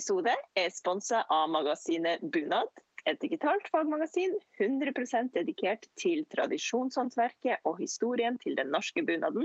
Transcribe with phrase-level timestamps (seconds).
[0.00, 2.70] Episode er sponsa av magasinet Bunad,
[3.04, 9.44] et digitalt fagmagasin 100% dedikert til tradisjonshåndverket og historien til den norske bunaden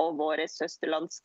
[0.00, 1.20] og våre søsterlands.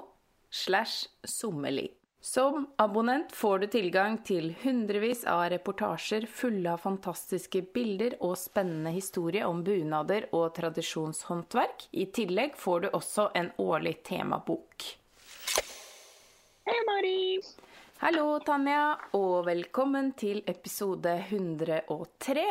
[0.52, 1.95] slash sommerli.
[2.26, 8.90] Som abonnent får du tilgang til hundrevis av reportasjer fulle av fantastiske bilder og spennende
[8.96, 11.86] historier om bunader og tradisjonshåndverk.
[11.94, 14.88] I tillegg får du også en årlig temabok.
[16.66, 17.38] Hei, Mari!
[18.02, 22.48] Hallo, Tanja, og velkommen til episode 103.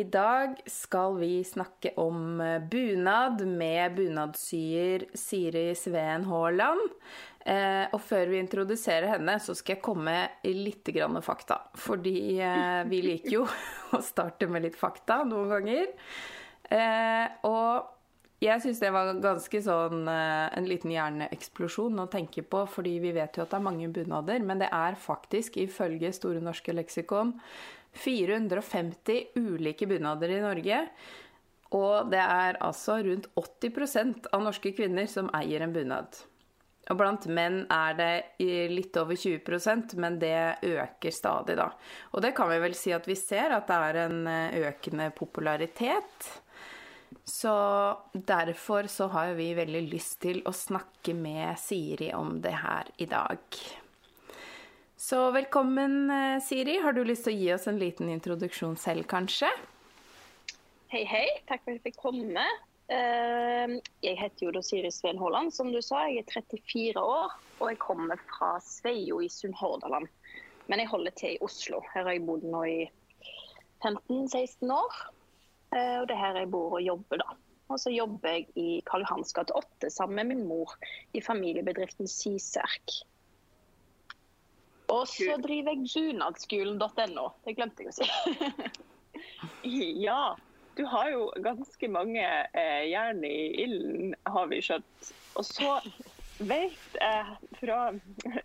[0.00, 2.40] I dag skal vi snakke om
[2.72, 6.88] bunad med bunadssyer Siri Sveen Haaland.
[7.46, 11.60] Eh, og før vi introduserer henne, så skal jeg komme med litt grann fakta.
[11.78, 13.44] Fordi eh, vi liker jo
[13.96, 15.92] å starte med litt fakta noen ganger.
[16.74, 17.92] Eh, og
[18.42, 23.14] jeg syns det var ganske sånn eh, en liten hjerneeksplosjon å tenke på, fordi vi
[23.16, 27.36] vet jo at det er mange bunader, men det er faktisk ifølge Store norske leksikon
[27.96, 30.82] 450 ulike bunader i Norge.
[31.74, 36.18] Og det er altså rundt 80% av norske kvinner som eier en bunad.
[36.86, 41.70] Og blant menn er det litt over 20% men det øker stadig, da.
[42.14, 45.10] Og det kan vi vel si at vi ser, at det er en eh, økende
[45.16, 46.28] popularitet.
[47.26, 47.54] Så
[48.12, 53.08] derfor så har vi veldig lyst til å snakke med Siri om det her i
[53.10, 53.42] dag.
[54.96, 56.78] Så velkommen, eh, Siri.
[56.82, 59.50] Har du lyst til å gi oss en liten introduksjon selv, kanskje?
[60.94, 61.26] Hei, hei.
[61.50, 62.46] Takk for at jeg fikk komme.
[62.88, 66.04] Ehm, jeg heter jo da Siri Sveen Haaland, som du sa.
[66.06, 70.06] Jeg er 34 år, og jeg kommer fra Sveio i Sunnhordaland.
[70.70, 71.82] Men jeg holder til i Oslo.
[71.94, 72.78] Her har jeg bodd nå i
[73.82, 75.02] 15-16 år.
[75.74, 77.36] Eh, og det er her jeg bor og jobber, da.
[77.66, 80.76] Og så jobber jeg i Karl Johans gate 8 sammen med min mor
[81.18, 83.00] i familiebedriften Siserk.
[84.94, 87.24] Og så driver jeg bunadskolen.no.
[87.42, 88.06] Det glemte jeg å si.
[90.06, 90.36] ja,
[90.76, 95.08] du har jo ganske mange eh, jern i ilden, har vi skjønt.
[95.36, 95.78] Og så
[96.36, 97.78] vet jeg fra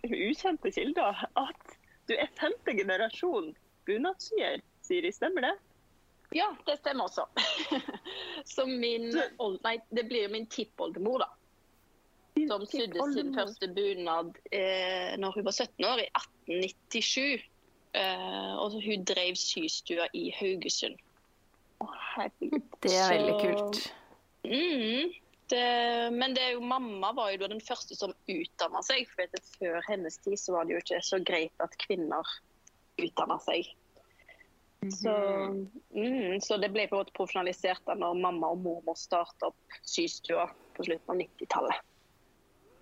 [0.08, 1.76] ukjente kilder at
[2.08, 3.52] du er femte generasjon
[3.86, 4.64] bunadssyer.
[4.82, 5.52] Siri, stemmer det?
[6.32, 7.28] Ja, det stemmer også.
[8.54, 11.28] Så min Nei, det blir min tippoldemor, da.
[12.48, 16.08] Som sydde sin første bunad eh, når hun var 17 år, i
[16.56, 17.44] 1897.
[17.92, 20.96] Eh, og hun drev systua i Haugesund
[21.90, 22.70] herregud.
[22.84, 23.82] Det er veldig kult.
[24.46, 25.12] Mm,
[25.52, 25.66] det,
[26.16, 29.06] men det er jo, mamma var jo den første som utdanna seg.
[29.12, 32.34] For før hennes tid så var det jo ikke så greit at kvinner
[33.02, 33.70] utdanna seg.
[34.82, 34.96] Mm -hmm.
[34.98, 35.14] så,
[35.94, 39.76] mm, så, det ble på en måte profesjonalisert da når mamma og mormor starta opp
[39.82, 41.76] systua på slutten av 90-tallet.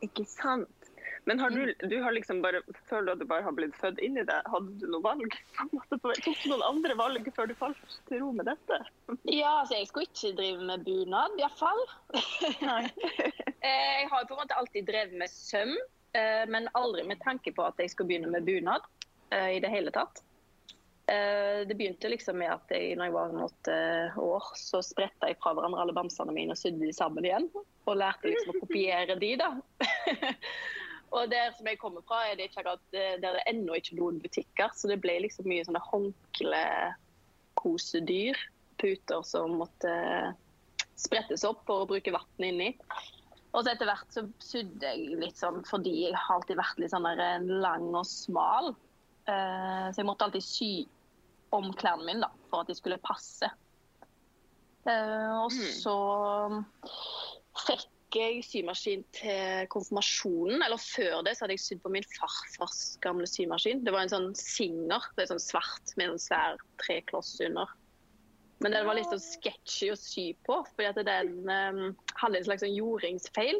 [0.00, 0.90] Ikke sant.
[1.24, 4.00] Men har du, du har liksom bare, føler du at du bare har blitt født
[4.04, 4.38] inn i det?
[4.50, 5.36] Hadde du noe valg?
[5.90, 8.80] Tok du noen andre valg før du falt til ro med dette?
[9.40, 11.84] Ja, altså jeg skulle ikke drive med bunad, iallfall.
[13.60, 15.74] Eh, jeg har på en måte alltid drevet med søm,
[16.16, 18.86] eh, men aldri med tanke på at jeg skulle begynne med bunad
[19.36, 20.22] eh, i det hele tatt.
[21.10, 23.76] Det begynte liksom med at jeg, når jeg var åtte
[24.22, 27.48] år, så spretta jeg fra hverandre alle bamsene mine og sydde de sammen igjen.
[27.84, 29.48] Og lærte liksom å kopiere de, da.
[31.10, 34.20] Og der som jeg kommer fra, er det ikke akkurat der det ennå ikke noen
[34.22, 34.68] butikker.
[34.76, 38.36] Så det ble liksom mye sånne håndklekosedyr.
[38.80, 39.92] Puter som måtte
[41.00, 42.70] sprettes opp for å bruke vann inni.
[43.50, 46.92] Og så etter hvert så sydde jeg litt sånn fordi jeg har alltid vært litt
[46.92, 48.66] sånn der lang og smal.
[49.26, 50.86] Eh, så jeg måtte alltid sy
[51.56, 53.48] om klærne mine da, for at de skulle passe.
[54.86, 55.70] Eh, og mm.
[55.82, 55.96] så
[57.66, 60.62] fikk jeg symaskin til konfirmasjonen.
[60.64, 63.84] Eller før det så hadde jeg sydd på min farfars gamle symaskin.
[63.86, 67.70] Det var en sånn Singer, det er sånn svart med en svær trekloss under.
[68.60, 72.46] Men den var litt sånn sketchy å sy på, fordi at den um, hadde en
[72.48, 73.56] slags sånn jordingsfeil.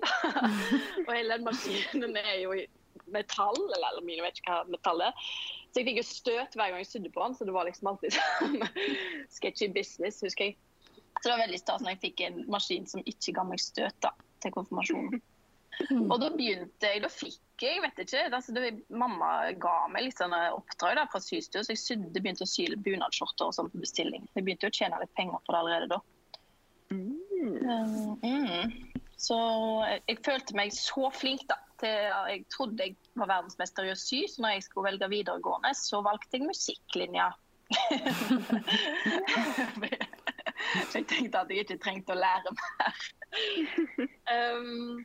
[1.06, 2.66] og hele den maskinen er jo i
[3.10, 5.28] metall, eller aluminium, vet ikke hva metall er.
[5.70, 7.92] Så jeg fikk jo støt hver gang jeg sydde på den, så det var liksom
[7.92, 8.58] alltid sånn
[9.32, 10.58] sketchy business, husker jeg.
[11.20, 13.96] Så det var veldig stas når jeg fikk en maskin som ikke ga meg støt.
[14.04, 15.20] da til konfirmasjonen.
[16.10, 19.28] Og da begynte jeg, da fikk jeg, vet ikke altså det, Mamma
[19.60, 23.48] ga meg litt sånne oppdrag da, fra systue, så jeg sydde, begynte å sy bunadsskjorter
[23.48, 24.24] og sånn på bestilling.
[24.36, 26.00] Jeg begynte å tjene litt penger på det allerede da.
[26.90, 27.16] Mm.
[28.24, 28.70] Mm.
[29.20, 29.36] Så
[29.86, 31.58] jeg, jeg, følte meg så flink, da.
[31.80, 31.96] Til,
[32.28, 35.96] jeg trodde jeg var verdensmester i å sy, så når jeg skulle velge videregående, så
[36.04, 37.28] valgte jeg musikklinja.
[40.94, 42.94] Jeg tenkte at jeg ikke trengte å lære mer.
[44.34, 45.04] um,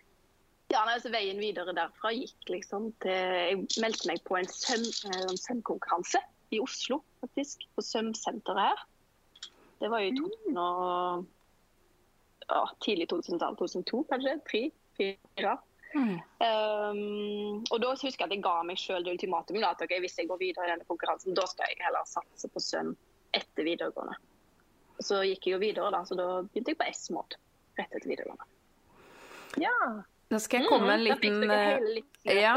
[0.74, 6.22] ja, altså Veien videre derfra gikk liksom til Jeg meldte meg på en sømkonkurranse
[6.56, 7.68] i Oslo, faktisk.
[7.75, 8.83] På Sømsenteret her.
[9.81, 11.25] Det var jo i 2000 og,
[12.50, 13.57] ja, tidlig 2000-tall.
[13.62, 14.36] 2002, kanskje?
[14.50, 14.63] Tre?
[14.98, 15.56] Fire?
[15.95, 16.18] Mm.
[16.44, 20.18] Um, og da husker jeg at jeg ga meg sjøl det ultimatumet at okay, hvis
[20.19, 22.95] jeg går videre i denne konkurransen, da skal jeg heller satse på søm
[23.36, 24.18] etter videregående.
[25.00, 27.38] Så gikk jeg jo videre, da, så da begynte jeg på S-mod
[27.77, 28.51] rett etter videregående.
[29.62, 29.77] Ja.
[30.33, 32.56] Nå skal jeg komme med en mm, liten eh, Ja,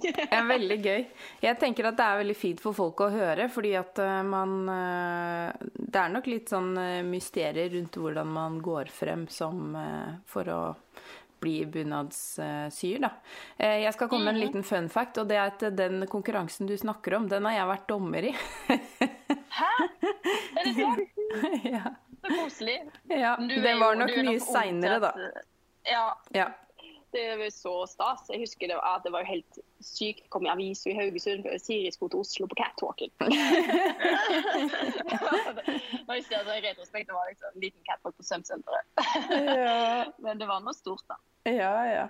[0.00, 1.02] det er veldig gøy.
[1.44, 4.54] Jeg tenker at det er veldig fint for folk å høre, fordi at eh, man
[4.72, 6.72] eh, Det er nok litt sånn
[7.10, 9.76] mysterier rundt hvordan man går frem som
[10.28, 10.62] for å
[11.44, 13.10] bli bunadssyer, da.
[13.60, 14.44] Jeg skal komme med en mm.
[14.46, 17.68] liten fun fact, og det er at den konkurransen du snakker om, den har jeg
[17.68, 18.32] vært dommer i.
[19.58, 19.72] Hæ?
[20.56, 21.04] Er det sant?
[21.74, 21.90] Ja.
[22.24, 22.78] Så koselig.
[23.12, 25.14] Ja, det var nok mye seinere, da.
[25.84, 26.06] Ja.
[26.32, 26.50] ja
[27.14, 28.26] det var så stas.
[28.28, 30.26] Jeg husker det, at det var helt sykt.
[30.34, 31.46] Kom i avisa i Haugesund.
[31.62, 33.10] Siri skulle til Oslo på catwalken.
[36.06, 38.86] Nå husker jeg I retrospekt det var liksom en liten catwalk på svømmesenteret.
[39.30, 40.04] ja.
[40.26, 41.20] Men det var noe stort, da.
[41.46, 42.06] Ja, ja.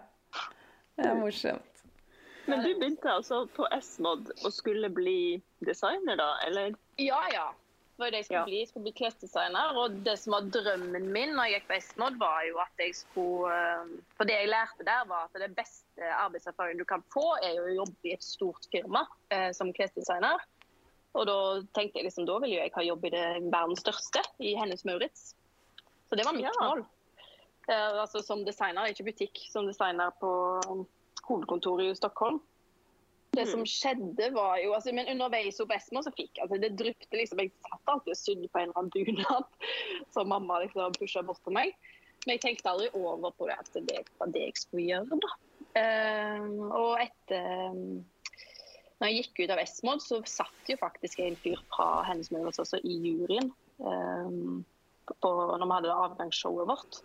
[0.96, 1.84] Det er morsomt.
[2.46, 6.30] Men du begynte altså på S-mod og skulle bli designer, da?
[6.46, 6.74] Eller?
[7.00, 7.50] Ja, ja
[8.00, 8.48] var det jeg skulle ja.
[8.48, 8.60] bli.
[8.62, 9.76] Jeg skulle bli klesdesigner.
[9.80, 12.96] Og det som var drømmen min når jeg gikk på Estmod, var jo at jeg
[12.98, 17.26] skulle eh, For det jeg lærte der, var at det beste arbeidserfaringen du kan få,
[17.42, 19.04] er jo å jobbe i et stort firma
[19.34, 20.42] eh, som klesdesigner.
[21.14, 21.38] Og da
[21.76, 25.34] tenkte jeg liksom, da ville jeg ha jobb i det verdens største, i Hennes Maurits.
[26.08, 26.54] Så det var mitt ja.
[26.58, 26.82] mål.
[27.68, 29.44] Eh, altså som designer, ikke butikk.
[29.52, 30.32] Som designer på
[31.28, 32.42] hovedkontoret i Stockholm.
[33.34, 33.68] Det som mm.
[33.70, 37.52] skjedde var jo altså, Men underveis på Esmo så fikk altså, det dryppte liksom Jeg
[37.64, 39.60] satt alltid og sydde på en eller annen bunad
[40.14, 41.74] som mamma liksom pusha bort på meg.
[42.24, 45.32] Men jeg tenkte aldri over på det at det var det jeg skulle gjøre, da.
[45.74, 48.04] Uh, og etter um,
[49.00, 52.62] når jeg gikk ut av Esmod, så satt jo faktisk en fyr fra Hennes Mødres
[52.62, 53.50] også i juryen
[53.82, 54.62] um,
[55.10, 57.00] på, når vi hadde avgangsshowet vårt.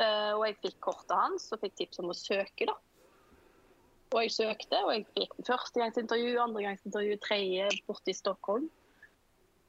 [0.00, 2.76] Uh, og jeg fikk kortet hans og fikk tips om å søke, da.
[4.16, 8.70] Og jeg søkte, og jeg fikk førstegangsintervju, andregangsintervju, tredje borte i Stockholm.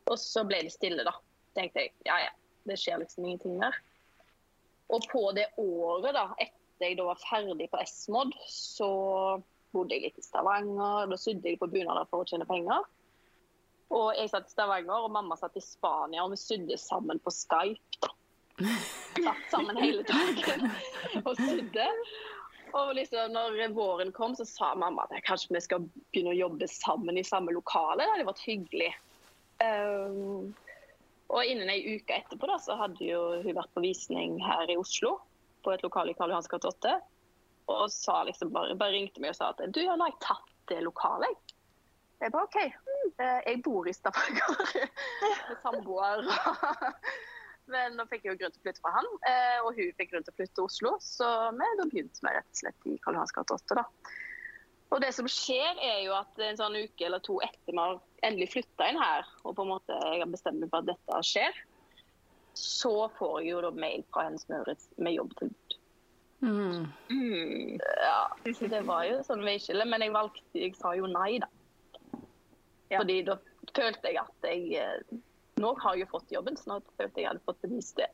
[0.08, 1.12] Og så ble det stille, da.
[1.58, 2.32] tenkte jeg ja ja,
[2.70, 3.76] det skjer liksom ingenting der.
[4.88, 8.90] Og på det året, da, etter jeg da var ferdig på S-mod, så
[9.76, 11.10] bodde jeg litt i Stavanger.
[11.12, 12.88] Da sydde jeg på bunader for å tjene penger.
[13.92, 17.36] Og jeg satt i Stavanger, og mamma satt i Spania, og vi sydde sammen på
[17.36, 18.14] Skype.
[18.64, 20.70] Satt sammen hele dagen
[21.28, 21.92] og sydde.
[22.76, 26.68] Og liksom, når våren kom, så sa mamma at kanskje vi skal begynne å jobbe
[26.72, 28.04] sammen i samme lokale.
[28.04, 28.90] Det hadde vært hyggelig.
[29.64, 30.56] Um,
[31.28, 34.78] og innen ei uke etterpå da, så hadde jo hun vært på visning her i
[34.80, 35.18] Oslo.
[35.66, 36.96] På et lokal i Karl Johans gate 8.
[37.74, 40.54] Og sa liksom bare, bare ringte meg og sa at du, nå har jeg tatt
[40.72, 41.56] det lokalet.
[42.22, 42.60] Jeg bare OK.
[42.64, 43.10] Mm,
[43.46, 44.62] jeg bor i Stavanger
[45.50, 46.32] med samboer.
[47.72, 50.14] Men nå fikk jeg jo grunn til å flytte fra han, eh, og hun fikk
[50.14, 50.94] grunn til å flytte til Oslo.
[51.04, 53.80] Så vi da begynte vi rett og slett i Karl Johans gate 8.
[53.82, 53.86] da.
[54.96, 57.98] Og det som skjer, er jo at en sånn uke eller to etter vi har
[58.24, 61.24] endelig flytta inn her, og på en måte jeg har bestemt meg for at dette
[61.28, 61.60] skjer,
[62.58, 65.76] så får jeg jo da mail fra hennes Maurits med jobbtilbud.
[66.40, 66.88] Mm.
[67.10, 67.80] Mm.
[67.82, 69.86] Ja, så det var jo sånn veiskille.
[69.90, 71.50] Men jeg valgte, jeg sa jo nei, da.
[72.88, 73.02] Ja.
[73.02, 73.38] Fordi da
[73.76, 75.18] følte jeg at jeg eh,
[75.62, 78.10] nå har jeg jo fått jobben, så nå følte jeg hadde fått bevist det.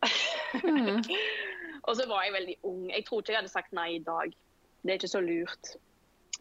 [0.63, 1.01] Mm.
[1.88, 2.85] og så var jeg veldig ung.
[2.91, 4.35] Jeg tror ikke jeg hadde sagt nei i dag.
[4.83, 5.75] Det er ikke så lurt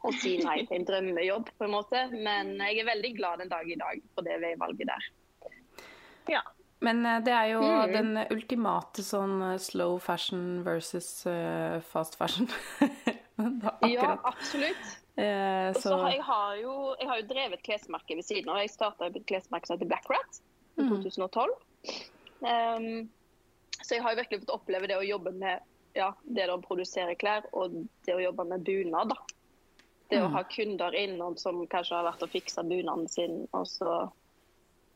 [0.02, 2.06] å si nei til en drømmejobb, på en måte.
[2.14, 5.10] Men jeg er veldig glad en dag i dag for det valget der.
[6.30, 6.42] Ja.
[6.82, 7.92] Men eh, det er jo mm.
[7.94, 12.50] den ultimate sånn eh, slow fashion versus uh, fast fashion.
[13.94, 14.96] ja, absolutt.
[15.14, 15.84] Eh, så...
[15.84, 18.62] så jeg, har jo, jeg har jo drevet klesmerke ved siden av.
[18.64, 20.42] Jeg starta et klesmerke som heter Black Rat
[20.76, 21.52] i 2012.
[22.42, 22.48] Mm.
[22.52, 23.10] Um,
[23.82, 25.62] så jeg har virkelig fått oppleve det å jobbe med
[25.98, 27.74] ja, det å produsere klær og
[28.06, 29.12] det å jobbe med bunad.
[29.12, 29.18] da.
[30.12, 33.46] Det å ha kunder innom som kanskje har vært og fiksa bunaden sin.
[33.52, 34.10] og så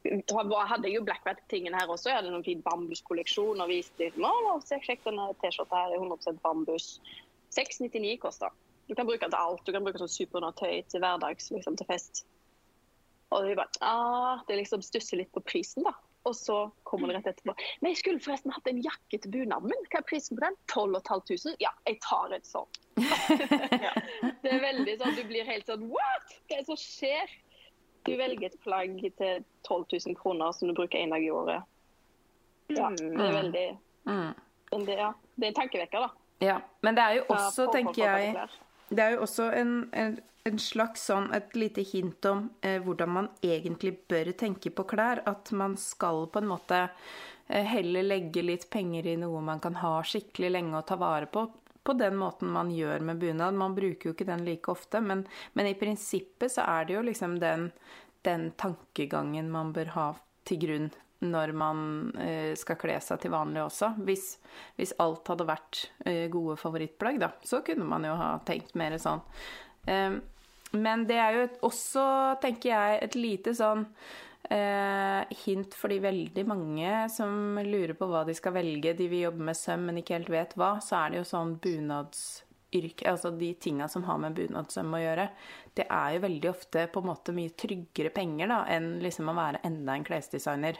[0.06, 2.10] hadde jeg jo Blackbat-tingen her også.
[2.10, 6.04] Jeg hadde en fin bambuskolleksjon og viste litt, å, se, sjekk denne T-skjorta her, er
[6.04, 7.00] 100% bambus.
[7.56, 8.52] 699 koster.
[8.86, 9.64] Du kan bruke den til alt.
[9.66, 12.26] Du kan bruke sånn som superundertøy til hverdags, liksom til fest.
[13.34, 15.94] Og vi bare ah, Det liksom stusser litt på prisen, da.
[16.26, 17.54] Og så kommer det rett etterpå.
[17.80, 19.84] Men jeg skulle forresten hatt en jakke til bunaden min.
[19.92, 20.56] Hva er prisen på den?
[20.72, 21.54] 12 500?
[21.62, 22.80] Ja, jeg tar en sånn.
[23.86, 23.92] ja.
[24.42, 26.34] Det er veldig sånn, Du blir helt sånn What?
[26.48, 27.36] Hva er det som skjer?
[28.06, 31.62] Du velger et plagg til 12 000 kroner som du bruker én dag i året.
[32.74, 33.66] Ja, det er veldig
[34.06, 34.34] Mm.
[34.86, 36.10] det, ja, det er en tankevekker, da.
[36.38, 38.48] Ja, men det er jo også, tenker jeg.
[38.88, 40.16] Det er jo også en, en,
[40.46, 45.24] en slags sånn et lite hint om eh, hvordan man egentlig bør tenke på klær.
[45.26, 49.78] At man skal på en måte eh, heller legge litt penger i noe man kan
[49.82, 51.48] ha skikkelig lenge og ta vare på.
[51.86, 53.58] På den måten man gjør med bunad.
[53.58, 57.02] Man bruker jo ikke den like ofte, men, men i prinsippet så er det jo
[57.06, 57.70] liksom den,
[58.26, 60.08] den tankegangen man bør ha
[60.46, 60.88] til grunn
[61.32, 61.80] når man
[62.22, 63.92] eh, skal kle seg til vanlig også.
[64.06, 64.36] Hvis,
[64.78, 68.98] hvis alt hadde vært eh, gode favorittplagg, da, så kunne man jo ha tenkt mer
[69.02, 69.24] sånn.
[70.76, 72.04] Men det er jo også,
[72.42, 73.84] tenker jeg, et lite sånn
[74.50, 78.96] eh, hint for de veldig mange som lurer på hva de skal velge.
[78.98, 80.76] De vil jobbe med søm, men ikke helt vet hva.
[80.84, 81.56] Så er det jo sånn
[82.76, 85.28] bunadsyrke, altså de tinga som har med bunadssøm å gjøre.
[85.74, 89.36] Det er jo veldig ofte på en måte mye tryggere penger da, enn liksom å
[89.36, 90.78] være enda en klesdesigner.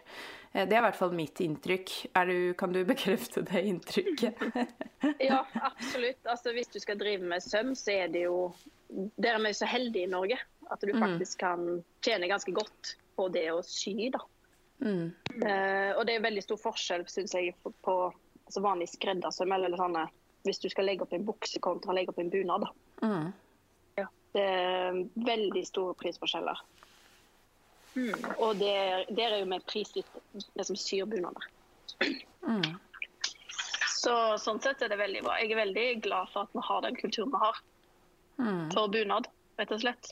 [0.53, 1.93] Eh, Det er i hvert fall mitt inntrykk.
[2.27, 4.43] Du, kan du bekrefte det inntrykket?
[5.21, 6.25] Ja, absolutt.
[6.27, 8.53] Altså, hvis du skal drive med søm, så er det jo
[8.89, 10.39] Der er vi så heldige i Norge
[10.71, 14.11] at du faktisk kan tjene ganske godt på det å sy.
[14.11, 14.21] da.
[14.83, 15.13] Mm.
[15.43, 17.95] Uh, og det er veldig stor forskjell, syns jeg, på, på
[18.47, 20.05] altså vanlig skreddersøm eller sånne
[20.47, 22.67] Hvis du skal legge opp en bukse kontra legge opp en bunad.
[22.67, 23.07] da.
[23.07, 23.35] Mm.
[24.37, 26.59] Det er veldig store prisforskjeller.
[28.37, 30.19] Og der, der er jo vi prisgitt
[30.53, 31.47] det som syr bunader.
[32.45, 32.75] Mm.
[33.97, 34.13] Så
[34.43, 35.39] sånn sett er det veldig bra.
[35.41, 37.63] Jeg er veldig glad for at vi har den kulturen vi har
[38.37, 38.67] Mm.
[38.69, 39.25] for bunad,
[39.57, 40.11] rett og slett.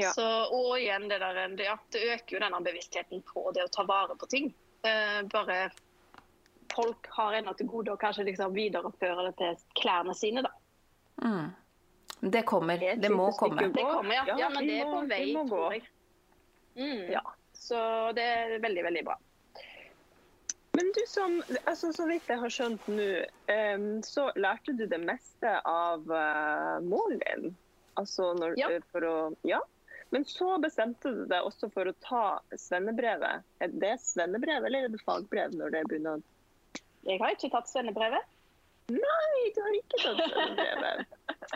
[0.00, 0.14] Ja.
[0.16, 3.72] Så, og igjen, det, der, det, ja, det øker jo denne bevisstheten på det å
[3.72, 4.46] ta vare på ting.
[4.80, 5.58] Eh, bare
[6.76, 10.52] folk har ennå til gode å kanskje liksom videreføre det til klærne sine, da.
[11.24, 11.50] Mm.
[12.20, 12.78] Det kommer.
[12.78, 13.68] Det Det må komme.
[13.72, 14.24] Det kommer, ja.
[14.28, 15.86] Ja, ja men det er på vei, tror jeg.
[16.76, 17.06] Mm.
[17.12, 17.24] Ja.
[17.56, 17.78] Så
[18.16, 19.16] det er veldig, veldig bra.
[20.76, 23.06] Men du som, altså så vidt jeg har skjønt nå,
[24.04, 27.54] så lærte du det meste av uh, moren din?
[27.96, 28.68] Altså når, Ja.
[28.74, 29.14] eh, for å,
[29.48, 29.62] ja.
[30.12, 33.46] Men så bestemte du deg også for å ta svennebrevet.
[33.64, 36.26] Er det svennebrev eller er det fagbrev når det er bunad?
[37.06, 38.24] Jeg har ikke tatt svennebrevet.
[38.90, 41.06] Nei, du har ikke tatt svennebrevet.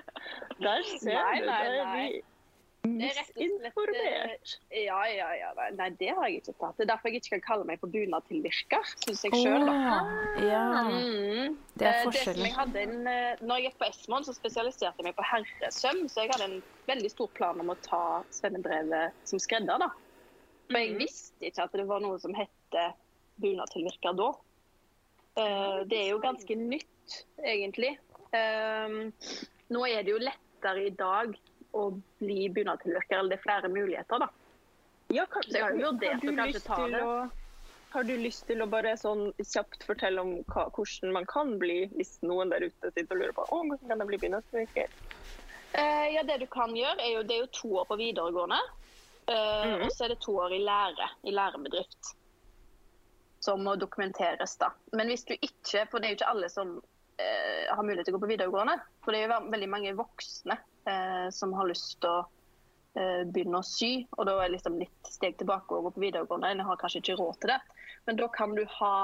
[0.64, 1.46] Der ser Nei, du.
[1.46, 4.52] nei, Der er vi slett, misinformert.
[4.70, 5.50] eh, Ja, ja, ja.
[5.76, 6.76] Nei, det har jeg ikke tatt.
[6.78, 9.66] Det er derfor jeg ikke kan kalle meg for bunadtilvirker, syns jeg sjøl.
[9.68, 10.10] Oh,
[10.46, 10.62] ja.
[10.88, 11.56] Mm.
[11.76, 12.46] Det er Eh, Det forskjellen.
[12.46, 16.04] jeg hadde en, eh, når jeg gikk på Esmond, så spesialiserte jeg meg på herresøm.
[16.08, 19.78] Så jeg hadde en veldig stor plan om å ta svennebrevet som skredder.
[19.78, 19.90] da.
[20.70, 22.48] For jeg visste ikke at det var noe som het
[23.40, 24.32] bunadtilvirker da.
[25.34, 27.98] Eh, Det er jo ganske nytt, egentlig.
[28.32, 28.88] Eh,
[29.70, 31.36] Nå er det jo lettere i dag
[31.72, 34.28] å bli bunadtilvirker, eller det er flere muligheter, da.
[35.14, 37.02] Ja, kan, Så jeg har jo vurdert å kanskje lyst ta til det.
[37.02, 37.30] Å,
[37.90, 41.84] har du lyst til å bare sånn kjapt fortelle om hva, hvordan man kan bli,
[41.96, 44.94] hvis noen der ute sitter og lurer på om hvordan kan jeg bli bunadtilvirker?
[45.70, 48.60] Uh, ja, det du kan gjøre, er jo, det er jo to år på videregående.
[49.30, 49.84] Uh, mm -hmm.
[49.86, 52.14] Og så er det to år i lære, i lærebedrift.
[53.40, 54.68] Som må dokumenteres, da.
[54.92, 56.74] Men hvis du ikke, for det er jo ikke alle som
[57.16, 58.76] eh, har mulighet til å gå på videregående.
[59.04, 62.20] For det er jo veldig mange voksne eh, som har lyst til å
[63.00, 64.04] eh, begynne å sy.
[64.18, 66.52] Og da er det liksom litt steg tilbake å gå på videregående.
[66.52, 67.58] En har kanskje ikke råd til det.
[68.08, 68.94] Men da kan du ha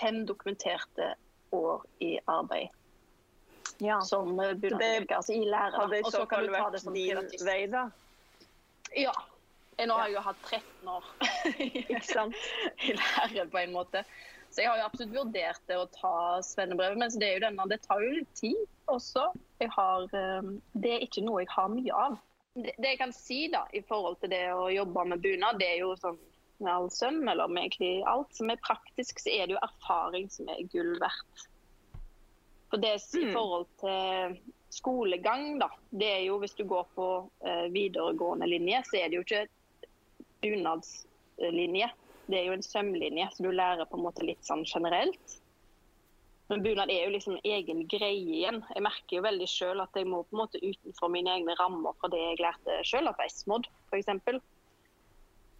[0.00, 1.14] fem dokumenterte
[1.54, 2.68] år i arbeid
[3.82, 4.00] Ja.
[4.04, 5.86] som å bunadtilvirker, altså i lære.
[6.02, 7.46] Og så kan du ta det som privatist.
[7.46, 7.86] vei, da.
[8.98, 9.14] Ja.
[9.88, 11.04] Nå har jeg jo hatt 13 år
[12.88, 14.04] i lære, på en måte.
[14.50, 17.68] Så jeg har jo absolutt vurdert det å ta svennebrevet, men det, er jo denne,
[17.70, 18.58] det tar jo litt tid
[18.90, 19.28] også.
[19.62, 22.18] Jeg har, eh, det er ikke noe jeg har mye av.
[22.58, 25.68] Det, det jeg kan si da, i forhold til det å jobbe med bunad, det
[25.76, 26.18] er jo sånn
[26.60, 30.26] med all søm, eller med egentlig alt som er praktisk, så er det jo erfaring
[30.32, 31.46] som er gull verdt.
[32.70, 33.32] For det i Mm.
[33.34, 34.36] forhold til
[34.70, 37.06] skolegang, da, det er jo hvis du går på
[37.44, 39.46] eh, videregående linje, så er det jo ikke
[40.42, 41.90] bunadslinje.
[42.30, 45.40] Det er jo en sømlinje, så du lærer på en måte litt sånn generelt.
[46.50, 48.64] Men bunad er jo liksom en egen greie igjen.
[48.74, 51.94] Jeg merker jo veldig sjøl at jeg må på en måte utenfor mine egne rammer
[52.00, 54.10] fra det jeg lærte sjøl, er smådd, f.eks.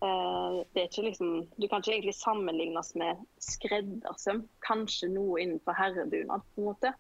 [0.01, 4.43] Uh, det er ikke liksom, du kan ikke egentlig sammenlignes med skreddersøm.
[4.67, 6.93] Kanskje noe innenfor herrebunad, på en måte.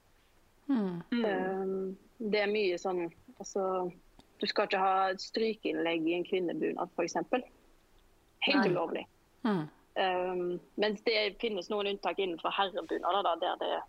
[0.70, 1.00] Mm.
[1.26, 1.72] Eh,
[2.30, 3.00] det er mye sånn
[3.40, 3.62] altså,
[4.38, 7.18] Du skal ikke ha strykeinnlegg i en kvinnebunad, f.eks.
[8.46, 8.70] Helt Nei.
[8.72, 9.06] ulovlig.
[9.44, 9.66] Mm.
[10.00, 13.80] Um, mens det finnes noen unntak innenfor herrebunader, der, det,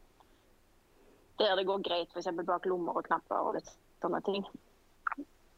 [1.40, 2.32] der det går greit f.eks.
[2.48, 3.70] bak lommer og knapper og litt
[4.04, 4.44] sånne ting.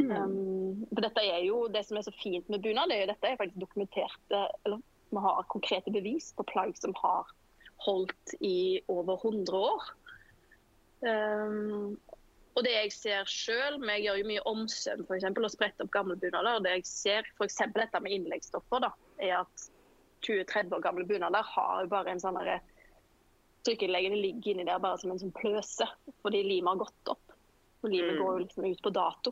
[0.04, 3.12] Um, for dette er jo, Det som er så fint med bunad, det er jo
[3.14, 4.82] dette er faktisk dokumenterte eller
[5.14, 7.30] vi har konkrete bevis på plagg som har
[7.86, 9.84] holdt i over 100 år.
[11.04, 11.98] Um,
[12.54, 15.94] og det jeg ser sjøl, jeg gjør jo mye omsøm for eksempel, og spretter opp
[15.96, 16.62] gamle bunader.
[16.62, 17.62] Det jeg ser f.eks.
[17.74, 19.66] dette med innleggsstoffer, da, er at
[20.28, 22.40] 20-30 år gamle bunader har jo bare en sånn
[23.64, 25.86] Trykkeleggene ligger inni der bare som en sånn pløse,
[26.20, 27.36] fordi limet har gått opp.
[27.80, 28.20] Og limet mm.
[28.20, 29.32] går jo liksom ut på dato.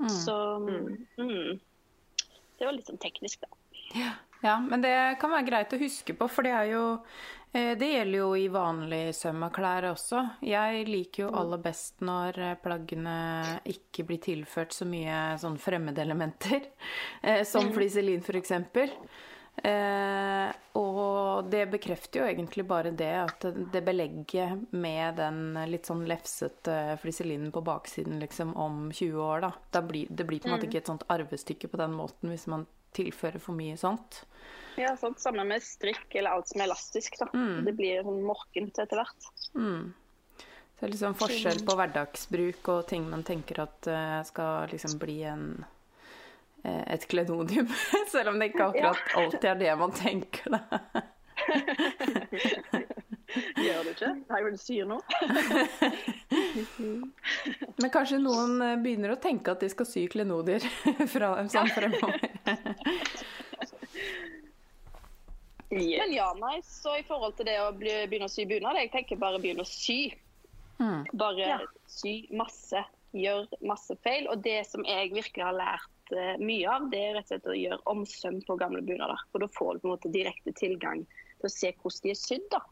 [0.00, 0.08] Mm.
[0.08, 0.86] Så mm.
[1.20, 1.50] mm.
[2.56, 3.60] Det var litt sånn teknisk, da.
[3.94, 4.14] Ja.
[4.42, 7.04] ja, men det kan være greit å huske på, for det er jo eh,
[7.54, 10.24] det gjelder jo i vanlig søm av klær også.
[10.42, 11.36] Jeg liker jo mm.
[11.38, 13.18] aller best når eh, plaggene
[13.70, 16.66] ikke blir tilført så mye sånn fremmedelementer,
[17.22, 17.72] eh, som mm.
[17.76, 18.50] fliselin f.eks.
[19.62, 20.48] Eh,
[20.80, 26.96] og det bekrefter jo egentlig bare det at det belegget med den litt sånn lefsete
[26.98, 30.66] fliselinen på baksiden liksom om 20 år, da, da blir, Det blir på en måte
[30.66, 30.72] mm.
[30.72, 34.24] ikke et sånt arvestykke på den måten hvis man tilfører for mye sånt.
[34.80, 35.20] Ja, sant.
[35.22, 37.18] sammen med strikk eller alt som er elastisk.
[37.20, 37.28] da.
[37.34, 37.60] Mm.
[37.68, 39.30] Det blir sånn morkent etter hvert.
[39.54, 39.92] Mm.
[40.40, 44.98] Så det er liksom forskjell på hverdagsbruk og ting man tenker at uh, skal liksom
[45.00, 45.46] bli en
[46.64, 47.68] Eh, et klenodium.
[48.12, 49.20] Selv om det ikke akkurat ja.
[49.20, 50.60] alltid er det man tenker, da.
[53.58, 54.10] Gjør du ikke?
[54.28, 54.96] Hva er det du sier nå?
[57.82, 60.64] Men kanskje noen eh, begynner å tenke at de skal sy klenodier
[61.12, 62.32] fra sånn fremover.
[65.74, 66.02] Yes.
[66.04, 69.18] Men ja, nei, så i forhold til det å begynne å sy bunad, jeg tenker
[69.20, 70.14] bare begynne å sy.
[70.78, 71.06] Mm.
[71.18, 71.58] Bare ja.
[71.90, 72.84] sy masse.
[73.14, 74.28] Gjør masse feil.
[74.30, 77.50] Og det som jeg virkelig har lært uh, mye av, det er rett og slett
[77.50, 79.26] å gjøre omsøm på gamle bunader.
[79.32, 82.20] For da får du på en måte direkte tilgang til å se hvordan de er
[82.20, 82.62] sydd, da.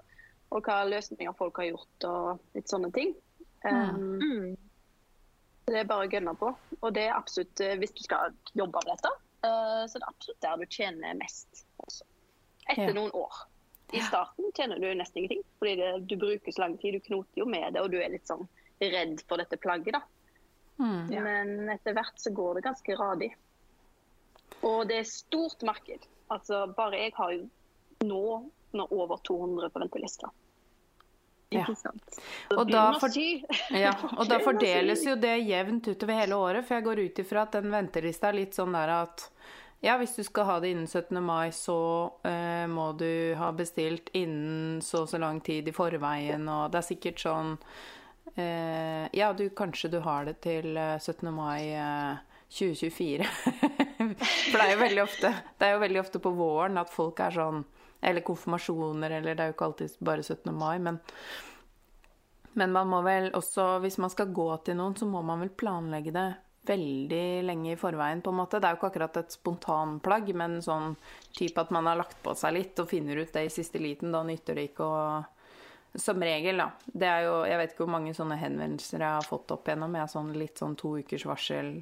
[0.53, 3.15] Og hva løsninger folk har gjort og litt sånne ting.
[3.65, 4.49] Um, mm.
[5.71, 6.51] Det er bare å gønne på.
[6.81, 9.13] Og det er absolutt, eh, hvis du skal jobbe med dette,
[9.47, 11.65] uh, så det er absolutt der du tjener mest.
[11.87, 12.05] Også.
[12.67, 12.97] Etter ja.
[12.97, 13.43] noen år.
[13.93, 16.95] I starten tjener du nesten ingenting, fordi det, du bruker så lang tid.
[16.95, 18.47] Du knoter jo med det, og du er litt sånn
[18.81, 19.99] redd for dette plagget.
[19.99, 20.03] da.
[20.81, 21.23] Mm, ja.
[21.23, 23.33] Men etter hvert så går det ganske radig.
[24.63, 26.07] Og det er stort marked.
[26.33, 27.45] Altså bare jeg har jo
[28.09, 28.25] nå,
[28.73, 30.33] nå over 200 på ventelista.
[31.53, 31.67] Ja.
[32.57, 33.13] Og, da, for,
[33.77, 37.43] ja, og da fordeles jo det jevnt utover hele året, for jeg går ut ifra
[37.45, 39.27] at den ventelista er litt sånn der at
[39.83, 41.19] ja, hvis du skal ha det innen 17.
[41.25, 41.77] mai, så
[42.23, 46.79] uh, må du ha bestilt innen så og så lang tid i forveien, og det
[46.79, 51.27] er sikkert sånn uh, ja, du, kanskje du har det til 17.
[51.27, 52.23] Eh, mai uh,
[52.55, 53.27] 2024.
[54.53, 57.21] For det er jo veldig ofte Det er jo veldig ofte på våren at folk
[57.23, 57.61] er sånn
[58.03, 60.51] Eller konfirmasjoner, eller det er jo ikke alltid bare 17.
[60.55, 61.03] mai, men
[62.53, 65.55] men man må vel også, hvis man skal gå til noen, så må man vel
[65.57, 66.27] planlegge det
[66.67, 68.61] veldig lenge i forveien, på en måte.
[68.61, 70.95] Det er jo ikke akkurat et spontanplagg, men sånn
[71.35, 74.15] type at man har lagt på seg litt og finner ut det i siste liten.
[74.15, 74.99] Da nytter det ikke å
[75.95, 76.71] som regel, da.
[76.87, 79.97] Det er jo Jeg vet ikke hvor mange sånne henvendelser jeg har fått opp igjennom.
[79.97, 81.75] Jeg har sånn litt sånn to ukers varsel.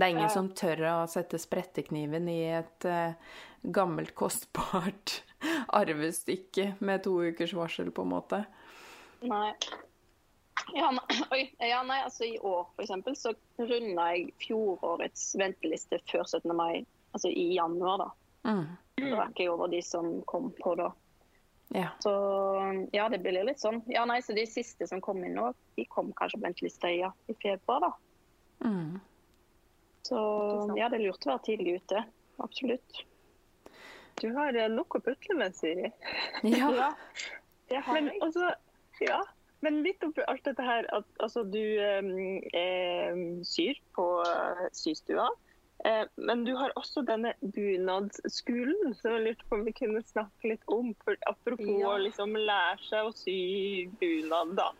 [0.00, 3.12] Det er ingen som tør å sette sprettekniven i et uh,
[3.60, 5.18] gammelt, kostbart
[5.80, 8.40] arvestykke med to ukers varsel, på en måte.
[9.28, 9.52] Nei.
[10.74, 10.90] Ja,
[11.34, 16.56] oi, ja, nei, altså I år for eksempel, så runda jeg fjorårets venteliste før 17.
[16.56, 18.04] mai, altså i januar.
[18.04, 18.10] da.
[18.50, 18.66] Mm.
[19.00, 20.90] Da rakk jeg over de som kom på da.
[21.74, 21.92] Ja.
[22.02, 22.12] Så
[22.92, 23.82] ja, det blir litt sånn.
[23.90, 27.12] Ja, nei, så De siste som kom inn nå, de kom kanskje på ventelista ja,
[27.30, 27.86] i februar.
[27.86, 27.92] da.
[28.66, 28.98] Mm.
[30.02, 30.18] Så
[30.76, 32.02] ja, det er lurt å være tidlig ute.
[32.42, 33.04] Absolutt.
[34.20, 35.92] Du har eh, nok å putle med, Siri.
[36.42, 36.88] Ja, ja
[37.70, 38.10] det har men.
[38.24, 38.50] Også,
[39.04, 39.20] ja,
[39.64, 45.28] men litt oppi alt dette her at altså, du eh, syr på uh, systua.
[45.84, 50.52] Eh, men du har også denne bunadsskolen, som jeg lurte på om vi kunne snakke
[50.52, 50.92] litt om.
[51.04, 51.94] For apropos ja.
[51.94, 53.36] å liksom lære seg å sy
[54.00, 54.70] bunad, da.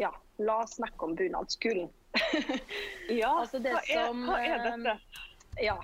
[0.00, 0.10] Ja,
[0.42, 1.90] la oss snakke om bunadsskolen.
[3.22, 4.96] ja, altså hva, er, som, hva, er, dette?
[5.54, 5.78] Eh, ja,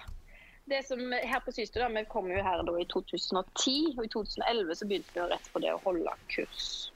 [0.69, 4.75] det som her på Systua, Vi kom jo her da i 2010, og i 2011
[4.81, 6.89] så begynte vi rett på det å holde kurs.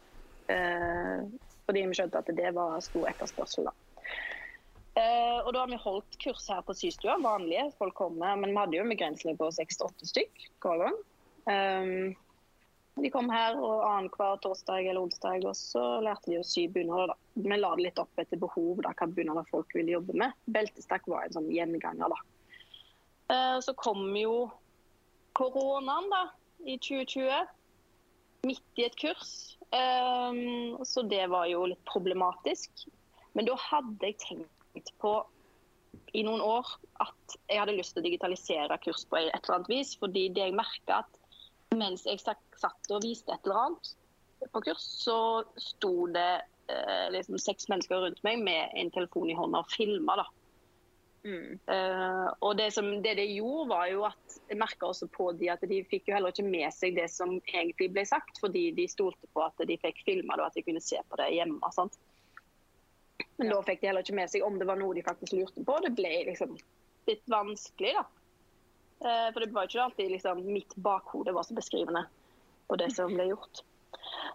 [0.53, 1.25] Eh,
[1.67, 3.71] fordi vi skjønte at det var stor etterspørsel.
[3.71, 3.75] da.
[4.93, 8.37] Uh, og da har vi holdt kurs her på systua, vanlige folk kommer.
[8.37, 10.99] Men vi hadde jo en begrensning på 6-8 stykk hver gang.
[11.49, 12.13] Um,
[13.01, 17.15] de kom her og annenhver torsdag eller onsdag, og så lærte de å sy bunader.
[17.41, 20.37] Vi la det litt opp etter behov, da, hva bunader folk ville jobbe med.
[20.53, 22.21] Beltestakk var en sånn gjenganger, da.
[23.33, 24.51] Uh, så kom jo
[25.39, 26.27] koronaen da,
[26.69, 27.49] i 2020,
[28.45, 29.57] midt i et kurs.
[29.73, 32.85] Um, så det var jo litt problematisk.
[33.33, 35.15] Men da hadde jeg tenkt på
[36.17, 36.69] i noen år
[37.05, 39.95] at jeg hadde lyst til å digitalisere kurs på et eller annet vis.
[40.01, 41.21] Fordi det jeg merka at
[41.77, 43.93] mens jeg satt og viste et eller annet
[44.53, 45.17] på kurs, så
[45.61, 50.19] sto det eh, liksom seks mennesker rundt meg med en telefon i hånda og filma.
[51.23, 51.59] Mm.
[51.71, 55.53] Uh, og det, som, det de gjorde, var jo at jeg merka også på de
[55.53, 58.89] at de fikk jo heller ikke med seg det som egentlig ble sagt, fordi de
[58.91, 61.73] stolte på at de fikk filma det og at de kunne se på det hjemme.
[61.75, 61.99] Sant?
[63.39, 65.63] Men da fikk de heller ikke med seg om det var noe de faktisk lurte
[65.67, 65.79] på.
[65.85, 66.57] Det ble liksom
[67.09, 68.05] litt vanskelig, da.
[69.03, 72.03] Uh, for det var ikke alltid liksom, mitt bakhode var så beskrivende
[72.67, 73.63] på det som ble gjort.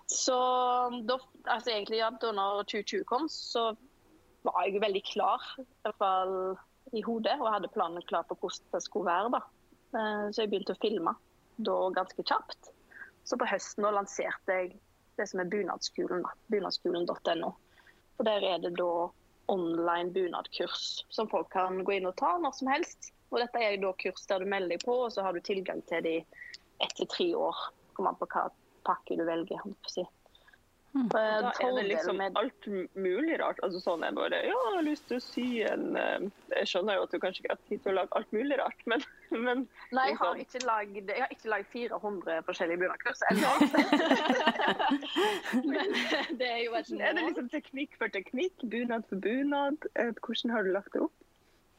[0.08, 0.38] Så
[1.04, 1.20] da,
[1.52, 3.74] altså egentlig, ja, da når 2020 kom, så
[4.48, 5.44] var jeg veldig klar.
[5.60, 6.36] I hvert fall
[6.92, 9.32] i hodet og hadde planen klar på hvordan det skulle være.
[9.36, 9.42] da.
[9.98, 11.14] Eh, så jeg begynte å filme
[11.58, 12.72] da ganske kjapt.
[13.28, 14.76] Så på høsten da lanserte jeg
[15.18, 17.54] det som er Bunadsskolen, bunadsskolen.no.
[18.18, 19.10] Og Der er det da
[19.48, 23.12] online bunadkurs som folk kan gå inn og ta når som helst.
[23.32, 25.82] Og Dette er da kurs der du melder deg på, og så har du tilgang
[25.90, 26.16] til de
[26.84, 27.58] etter tre år.
[27.98, 28.48] Kommer an på hva
[28.88, 29.64] pakke du velger.
[29.92, 30.06] Si.
[30.98, 31.10] Mm.
[31.14, 33.60] Da er det liksom alt mulig rart.
[33.66, 36.98] Altså sånn er bare Ja, jeg har lyst til å sy en eh, Jeg skjønner
[36.98, 39.06] jo at du kanskje ikke har tid til å lage alt mulig rart, men,
[39.46, 43.52] men Nei, jeg har liksom- ikke lagd Jeg har ikke lagd 400 forskjellige bunadkurs ennå.
[45.68, 45.96] men
[46.42, 48.66] det er jo et Er det liksom teknikk for teknikk?
[48.74, 49.90] Bunad for bunad?
[49.96, 51.14] Eh, hvordan har du lagt det opp?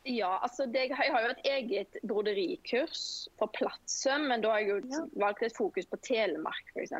[0.06, 4.70] Ja, altså det, jeg har jo et eget broderikurs for plattsøm, men da har jeg
[4.70, 5.02] jo ja.
[5.20, 6.94] valgt et fokus på Telemark f.eks.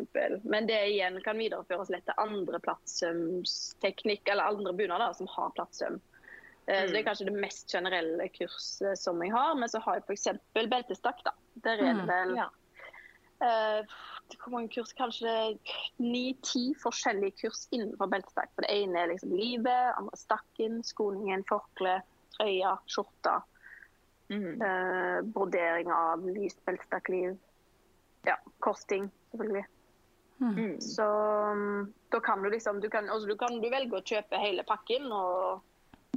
[0.44, 6.00] Men det igjen kan videreføres lett til andre plattsømsteknikk, eller andre bunader som har plattsøm.
[6.68, 6.74] Mm.
[6.74, 7.06] Så Det er mm.
[7.06, 9.54] kanskje det mest generelle kurset som jeg har.
[9.56, 10.28] Men så har jeg f.eks.
[10.52, 11.24] beltestakk.
[11.24, 11.32] da.
[11.64, 12.10] Der er det mm.
[12.12, 12.48] vel ja.
[13.40, 13.96] uh,
[14.42, 14.92] hvor mange kurs?
[14.92, 15.56] Kanskje
[16.02, 18.52] ni-ti forskjellige kurs innenfor beltestakk.
[18.52, 22.02] For det ene er liksom livet, andre stakken, skoningen, forkle
[22.38, 23.40] trøya, skjorte.
[24.28, 24.62] Mm.
[24.62, 27.36] Eh, brodering av lyst beltestakkliv.
[28.28, 29.64] Ja, korsting, selvfølgelig.
[30.38, 30.54] Mm.
[30.54, 30.80] mm.
[30.80, 31.02] Så
[31.50, 34.62] um, da kan du liksom du kan, altså, du kan du velge å kjøpe hele
[34.62, 35.64] pakken og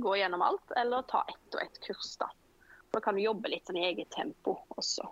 [0.02, 2.18] gå gjennom alt, eller ta ett og ett kurs.
[2.18, 2.30] Da
[2.92, 5.08] Da kan du jobbe litt sånn i eget tempo også.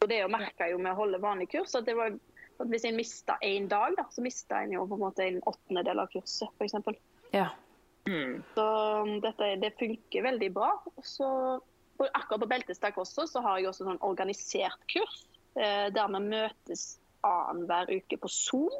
[0.00, 2.14] Og Det merka jo med å holde vanlig kurs, at, det var,
[2.60, 5.40] at hvis en mista én dag, da, så mista en jo på en måte en
[5.42, 7.00] åttendedel av kurset, f.eks.
[7.32, 7.48] Ja.
[8.06, 8.42] Mm.
[8.54, 8.66] Så
[9.02, 10.70] um, dette, det funker veldig bra.
[11.02, 11.28] Så,
[12.06, 15.24] akkurat på beltestakk også, så har jeg også sånn organisert kurs.
[15.56, 16.86] Eh, der vi møtes
[17.24, 18.72] annenhver uke på Zoom.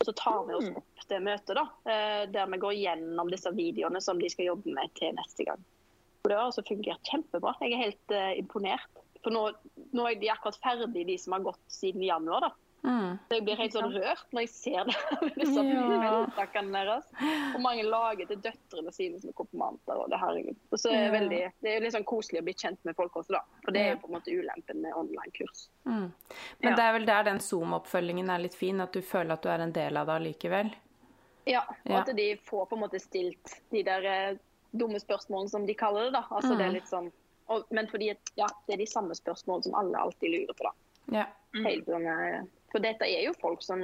[0.00, 0.78] Og så tar vi oss mm.
[0.80, 4.72] opp det møtet, da, eh, der vi går gjennom disse videoene som de skal jobbe
[4.72, 5.60] med til neste gang.
[6.22, 7.52] Og Det har også fungert kjempebra.
[7.60, 9.02] Jeg er helt eh, imponert.
[9.20, 9.50] For nå,
[9.92, 12.48] nå, er de akkurat ferdig, de som har gått siden januar.
[12.48, 12.50] da.
[12.82, 13.18] Mm.
[13.28, 14.96] Så jeg blir helt sånn rørt når jeg ser det.
[15.40, 16.12] disse ja.
[16.76, 17.08] deres.
[17.54, 20.00] Og mange lager til døtrene sine som konfirmanter.
[20.00, 20.20] Og det,
[20.70, 23.20] og så er det, veldig, det er litt sånn koselig å bli kjent med folk
[23.20, 23.42] også, da.
[23.64, 25.66] For det er jo på en måte ulempen med online-kurs.
[25.84, 26.06] Mm.
[26.08, 26.76] Men ja.
[26.76, 29.66] det er vel der den Zoom-oppfølgingen er litt fin, at du føler at du er
[29.66, 30.72] en del av det allikevel?
[31.48, 34.38] Ja, og at de får på en måte stilt de der eh,
[34.76, 36.24] dumme spørsmålene som de kaller det, da.
[36.30, 36.58] Altså mm.
[36.58, 37.10] det er litt sånn
[37.50, 40.74] og, Men fordi ja, det er de samme spørsmålene som alle alltid lurer på, da.
[41.16, 41.24] Ja.
[41.64, 43.82] Helt sånn eh, for dette er jo folk som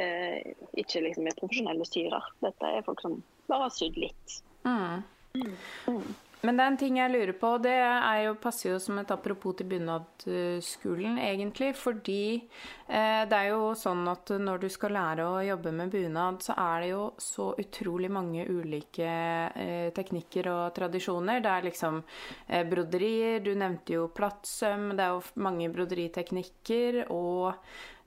[0.00, 2.30] eh, ikke liksom er profesjonelle styrer.
[2.44, 3.18] Dette er folk som
[3.50, 4.38] bare har sydd litt.
[4.64, 5.02] Mm.
[5.34, 6.14] Mm.
[6.44, 7.72] Men det er en ting jeg lurer på, det
[8.20, 11.70] jo, passer jo som et apropos til bunadsskolen, egentlig.
[11.80, 16.42] Fordi eh, det er jo sånn at når du skal lære å jobbe med bunad,
[16.44, 21.40] så er det jo så utrolig mange ulike eh, teknikker og tradisjoner.
[21.40, 27.06] Det er liksom eh, broderier, du nevnte jo plattsøm, det er jo mange broderiteknikker.
[27.08, 27.54] og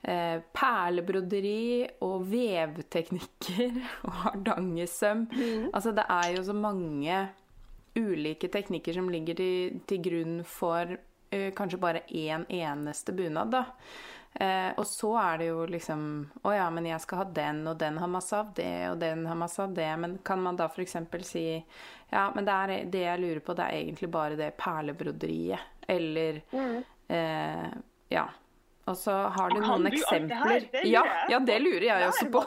[0.03, 5.27] eh, perlebroderi og vevteknikker og hardangersøm.
[5.33, 5.67] Mm.
[5.73, 7.27] Altså det er jo så mange
[7.97, 10.97] ulike teknikker som ligger til, til grunn for
[11.31, 13.65] eh, kanskje bare én en eneste bunad, da.
[14.39, 16.01] Eh, og så er det jo liksom
[16.45, 19.23] Å ja, men jeg skal ha den, og den har masse av det, og den
[19.25, 19.89] har masse av det.
[19.97, 20.97] Men kan man da f.eks.
[21.25, 21.47] si
[22.11, 25.79] Ja, men det, er, det jeg lurer på, det er egentlig bare det perlebroderiet.
[25.87, 26.83] Eller mm.
[27.07, 27.71] eh,
[28.13, 28.27] Ja.
[28.87, 30.67] Og så har du noen eksempler.
[30.87, 32.43] Ja, ja, det lurer jeg også på.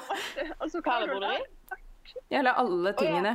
[0.57, 1.41] Altså, Perlebroderi?
[2.31, 3.35] Eller alle tingene.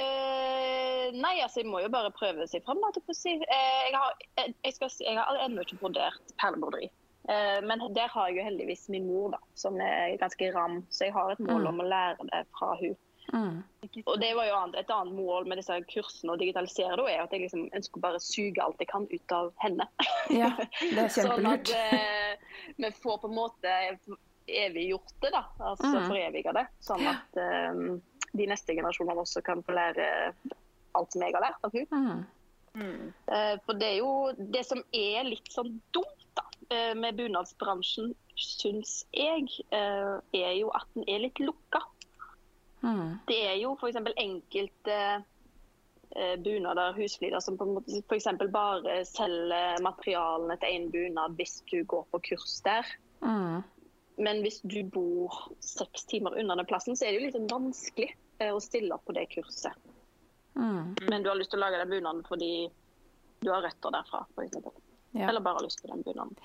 [0.00, 2.80] Uh, nei, altså jeg må jo bare prøve seg fram.
[2.80, 6.88] Uh, jeg har, jeg, skal, jeg har ennå ikke brodert perlebroderi.
[7.28, 10.80] Uh, men der har jeg jo heldigvis min mor, da, som er ganske ram.
[10.88, 11.70] Så jeg har et mål mm.
[11.74, 12.96] om å lære det fra hun.
[13.32, 13.62] Mm.
[14.04, 17.34] Og det var jo Et annet mål med disse kursene å digitalisere da, er at
[17.34, 19.86] jeg liksom ønsker bare suge alt jeg kan ut av henne.
[20.30, 21.14] Ja, det er kjempelurt.
[21.20, 23.76] sånn at eh, vi får på en måte
[24.50, 25.44] eviggjort det, da.
[25.58, 26.08] Altså mm.
[26.10, 26.66] foreviga det.
[26.84, 27.80] Sånn at eh,
[28.30, 30.06] de neste generasjonene også kan få lære
[30.98, 32.02] alt som jeg har lært av henne.
[32.04, 32.26] Mm.
[32.80, 33.06] Mm.
[33.34, 34.12] Eh, For det er jo
[34.54, 36.46] det som er litt sånn dumt da,
[36.94, 41.82] med bunadsbransjen, syns jeg, er jo at den er litt lukka.
[42.80, 43.18] Mm.
[43.28, 43.98] Det er jo f.eks.
[44.16, 44.96] enkelte
[46.16, 48.28] eh, bunader, husflider, som på en f.eks.
[48.52, 52.88] bare selger materialene til én bunad hvis du går på kurs der.
[53.20, 53.62] Mm.
[54.20, 58.10] Men hvis du bor seks timer unna den plassen, så er det jo litt vanskelig
[58.38, 59.76] eh, å stille opp på det kurset.
[60.58, 60.96] Mm.
[61.08, 62.68] Men du har lyst til å lage den bunaden fordi
[63.40, 64.58] du har røtter derfra, f.eks.
[65.12, 65.28] Ja.
[65.28, 66.36] Eller bare har lyst på den bunaden.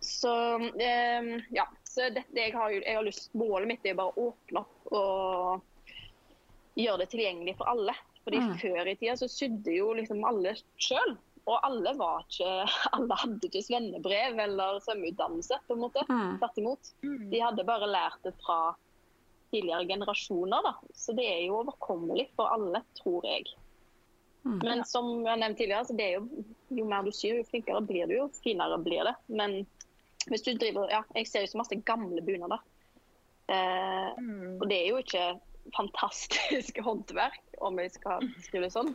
[0.00, 0.32] Så
[0.80, 1.68] eh, ja.
[1.84, 5.67] Så dette, jeg har jeg har lyst, målet mitt er bare å åpne opp og
[6.78, 7.94] gjøre det tilgjengelig for alle.
[8.24, 8.52] Fordi Mm.
[8.60, 11.16] Før i tida så sydde jo liksom alle sjøl.
[11.48, 12.50] Og alle var ikke
[12.98, 16.04] Alle hadde ikke svennebrev eller svømmeutdannelse, på en måte.
[16.10, 16.36] Mm.
[16.42, 16.90] Tvert imot.
[17.32, 18.74] De hadde bare lært det fra
[19.50, 20.74] tidligere generasjoner, da.
[20.92, 23.46] Så det er jo overkommelig for alle, tror jeg.
[24.44, 24.58] Mm.
[24.62, 26.44] Men som jeg nevnte nevnt tidligere, så det er jo,
[26.76, 29.14] jo mer du syr, jo flinkere blir du, jo finere blir det.
[29.32, 29.62] Men
[30.28, 32.60] hvis du driver Ja, jeg ser jo så masse gamle bunader.
[33.48, 34.58] Eh, Mm.
[34.60, 35.40] og det er jo ikke
[35.76, 38.92] fantastisk håndverk, om jeg skal skrive det sånn.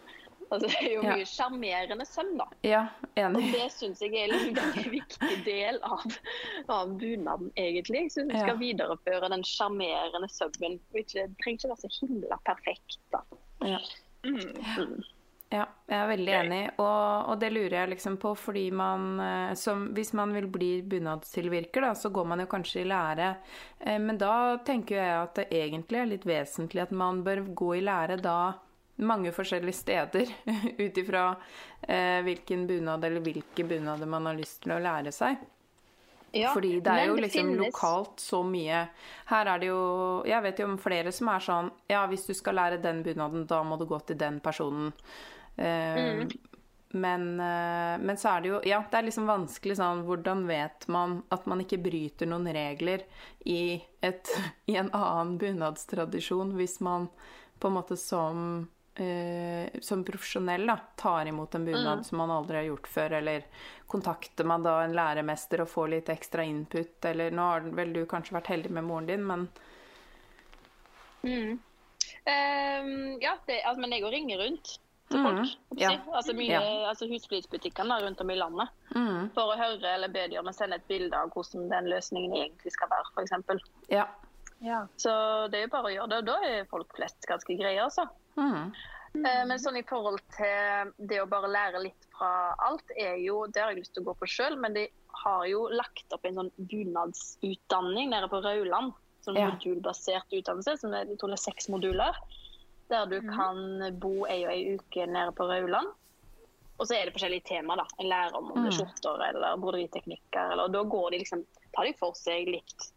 [0.52, 2.46] Altså, det er jo mye sjarmerende søm, da.
[2.68, 2.82] Ja,
[3.18, 3.40] enig.
[3.42, 6.04] Og det syns jeg er en veldig viktig del av,
[6.70, 8.04] av bunaden, egentlig.
[8.14, 8.44] Så du Ja.
[8.44, 10.78] skal videreføre den sjarmerende sømmen.
[10.94, 13.24] Det trenger ikke være så himla perfekt, da.
[13.66, 13.80] Ja.
[14.28, 15.02] Mm.
[15.54, 19.52] Ja, jeg er veldig enig, og, og det lurer jeg liksom på fordi man eh,
[19.60, 23.28] som, Hvis man vil bli bunadstilvirker, da, så går man jo kanskje i lære.
[23.86, 27.70] Eh, Men da tenker jeg at det egentlig er litt vesentlig at man bør gå
[27.78, 28.38] i lære da
[29.04, 30.32] mange forskjellige steder,
[30.86, 31.28] ut ifra
[31.86, 35.38] eh, hvilken bunad eller hvilke bunader man har lyst til å lære seg.
[36.34, 38.88] Ja, Fordi det er jo jo liksom finnes- lokalt så mye
[39.30, 42.32] Her er det jo Jeg vet jo om flere som er sånn Ja, hvis du
[42.34, 44.89] skal lære den bunaden, da må du gå til den personen.
[45.56, 46.30] Mm.
[46.98, 50.88] men, eh, men så er det jo Ja, det er liksom vanskelig sånn Hvordan vet
[50.88, 53.04] man at man ikke bryter noen regler
[53.46, 54.30] i, et,
[54.66, 57.10] i en annen bunadstradisjon hvis man
[57.60, 62.04] på en måte som Uh, som profesjonell da, tar imot en bunad Mm.
[62.06, 63.44] som man aldri har gjort før, eller
[63.89, 68.06] kontakter man da en læremester og får litt ekstra input, eller nå har vel du
[68.06, 69.48] kanskje vært heldig med moren din, men
[71.24, 71.58] Mm.
[71.58, 74.78] um, ja, det, altså, men jeg går ringer rundt
[75.10, 75.48] til Mhm, folk.
[75.76, 75.89] å ja.
[76.13, 76.89] Altså, mye, Ja.
[76.89, 78.70] altså husflidsbutikkene rundt om i landet.
[78.96, 81.86] mm, For å høre eller be dem om å sende et bilde av hvordan den
[81.86, 83.60] løsningen egentlig skal være, f.eks.
[83.89, 84.08] ja.
[84.62, 84.88] Ja.
[84.98, 86.18] Så det er jo bare å gjøre det.
[86.20, 88.08] Og da er folk flest ganske greie, altså.
[88.38, 88.72] Mm,
[89.16, 93.46] Eh, Men sånn i forhold til det å bare lære litt fra alt, er jo
[93.46, 94.88] Det har jeg lyst til å gå på sjøl, men de
[95.24, 98.94] har jo lagt opp en sånn bunadsutdanning nede på Rauland.
[99.24, 99.52] Sånn Ja.
[99.52, 102.13] modulbasert utdannelse, som er, jeg tror det er seks moduler.
[102.89, 103.60] Der du kan
[104.00, 105.88] bo ei og ei uke nede på Rauland.
[106.80, 107.78] Og så er det forskjellige temaer.
[107.78, 107.86] da.
[108.00, 108.80] En lærer om om det er Mm.
[108.80, 110.52] skjorter eller broderiteknikker.
[110.52, 112.88] Eller, og da går de liksom, tar de for seg litt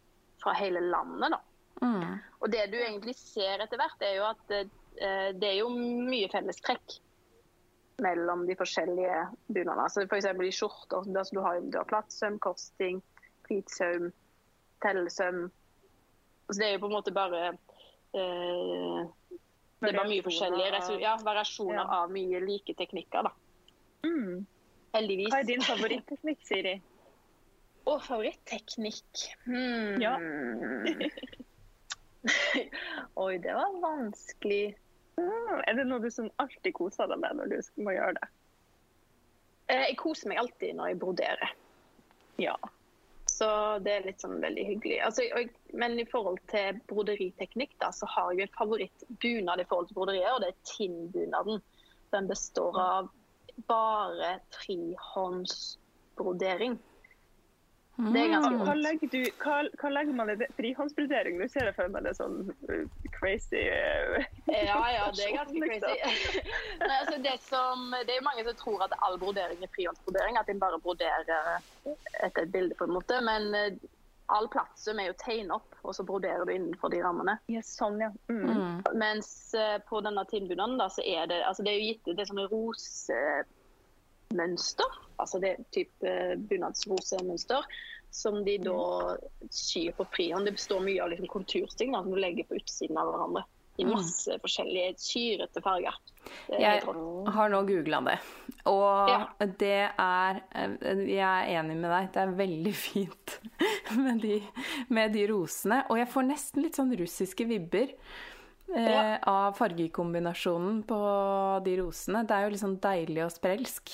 [0.42, 1.40] fra hele landet, da.
[1.83, 5.68] mm, Og det du egentlig ser etter hvert, er jo at eh, det er jo
[5.70, 6.99] mye fellestrekk
[8.01, 9.83] mellom de forskjellige bunadene.
[9.83, 10.25] Altså F.eks.
[10.25, 11.05] i skjorter.
[11.16, 13.03] Altså du har, du har plattsøm, korsting,
[13.44, 14.11] pleatsaum,
[14.83, 15.51] tellesøm.
[16.49, 17.59] Altså det er jo på en måte bare
[18.14, 19.07] eh,
[19.81, 21.87] Det bare mye forskjellige ja, variasjoner Ja.
[22.03, 23.33] av mye like teknikker, da.
[24.07, 24.47] Mm.
[24.95, 25.29] Heldigvis.
[25.33, 26.77] Hva er din favoritteknikk, Siri?
[27.87, 29.27] Å, favoritteknikk?
[29.45, 30.01] Hmm.
[30.03, 30.15] Ja.
[33.23, 34.77] Oi, det var vanskelig.
[35.17, 35.61] Mm.
[35.67, 38.29] Er det noe du som alltid koser deg med når du må gjøre det?
[39.73, 41.55] Eh, Jeg koser meg alltid når jeg broderer.
[42.43, 42.57] Ja.
[43.37, 43.46] Så
[43.85, 44.96] det er litt sånn veldig hyggelig.
[45.05, 49.90] Altså, og, men i forhold til broderiteknikk, da, så har jeg en favorittbunad i forhold
[49.90, 51.61] til broderiet, og det er Tinn-bunaden.
[52.14, 53.11] Den består av
[53.68, 56.79] bare frihåndsbrodering.
[57.96, 58.85] Det er ganske Hva, hva, vondt.
[58.85, 60.49] legger du, hva, hva legger man i det?
[60.57, 61.35] Frihåndsbrodering?
[61.40, 62.37] Nå ser jeg for meg det sånn
[62.68, 62.85] uh,
[63.27, 65.91] crazy Ja, ja, det er ganske Liksom.
[65.91, 66.45] crazy.
[66.87, 70.51] Nei, altså det, som, det er mange som tror at all brodering er frihåndsbrodering, at
[70.53, 71.59] en bare broderer
[72.23, 73.19] etter et bilde, på en måte.
[73.27, 73.75] Men eh,
[74.33, 77.35] all plattsum er jo tegnet opp, og så broderer du innenfor de rammene.
[77.53, 78.11] Ja, sånn, ja.
[78.31, 78.47] Mm.
[78.47, 82.05] mm, Mens eh, på denne tilbudene, da, så er det, altså det er jo gitt
[82.12, 84.91] det er sånne rosemønster.
[85.23, 87.62] Altså det er type eh, bunadsrosemønster.
[88.16, 89.16] Som de da
[89.52, 90.48] syr på frihånd.
[90.48, 93.42] Det består mye av liksom kontursting da, som du legger på utsiden av hverandre.
[93.76, 93.90] I Mm.
[93.92, 95.92] masse forskjellige syrete farger.
[96.48, 98.14] Er Jeg har nå googla det,
[98.64, 99.26] og Ja.
[99.44, 103.35] det er Jeg er enig med deg, det er veldig fint
[104.00, 104.40] med de,
[104.88, 105.83] med de rosene.
[105.90, 107.92] Og jeg får nesten litt sånn russiske vibber.
[108.74, 110.96] eh, av fargekombinasjonen på
[111.64, 112.24] de rosene.
[112.26, 113.92] Det er jo litt sånn deilig og sprelsk.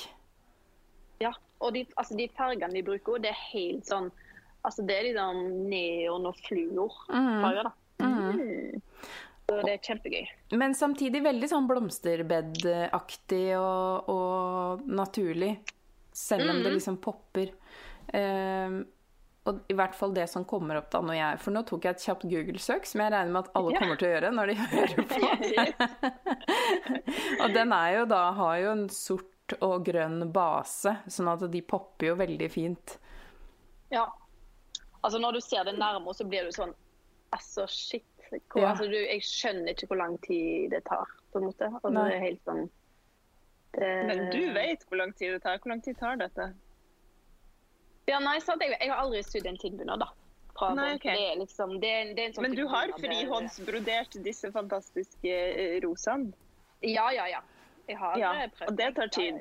[1.20, 1.32] Ja,
[1.62, 4.10] og de, altså de fargene de bruker, det er helt sånn
[4.62, 7.72] Altså det er liksom neon og fluorfarger, da.
[8.06, 8.78] Mm.
[9.48, 10.26] Så det er kjempegøy.
[10.60, 15.56] Men samtidig veldig sånn blomsterbedaktig og, og naturlig.
[16.14, 16.76] Selv om det Mhm.
[16.78, 17.48] liksom popper.
[18.14, 18.84] Ehm,
[19.50, 21.94] og i hvert fall det som kommer opp da når jeg For nå tok jeg
[21.96, 24.54] et kjapt Google-søk, som jeg regner med at alle kommer til å gjøre når de
[24.76, 25.18] hører på.
[27.42, 29.26] og den er jo da har jo en sort
[29.60, 32.98] og grønn base, sånn at de popper jo veldig fint.
[33.92, 34.06] Ja.
[35.02, 36.74] Altså når du ser det nærmere, så blir du sånn
[37.32, 38.04] Altså, shit.
[38.30, 38.70] Hvor, Ja.
[38.70, 41.64] altså, du, jeg skjønner ikke hvor lang tid det tar, på en måte.
[41.68, 42.66] Altså, det er helt sånn
[43.72, 45.56] det, Men du vet hvor lang tid det tar.
[45.58, 46.50] Hvor lang tid tar dette?
[48.08, 48.60] Ja, nei, sant.
[48.60, 50.10] Jeg, jeg har aldri sydd en tilbunad, da.
[50.76, 51.16] Nei, okay.
[51.16, 55.78] Det er liksom det, er- det er sånn Men du har frihåndsbrodert disse fantastiske eh,
[55.80, 56.34] rosene.
[56.84, 57.40] Ja, ja, ja.
[57.88, 58.68] Jeg har Ja, eh, prøvd.
[58.68, 59.40] og det tar tid.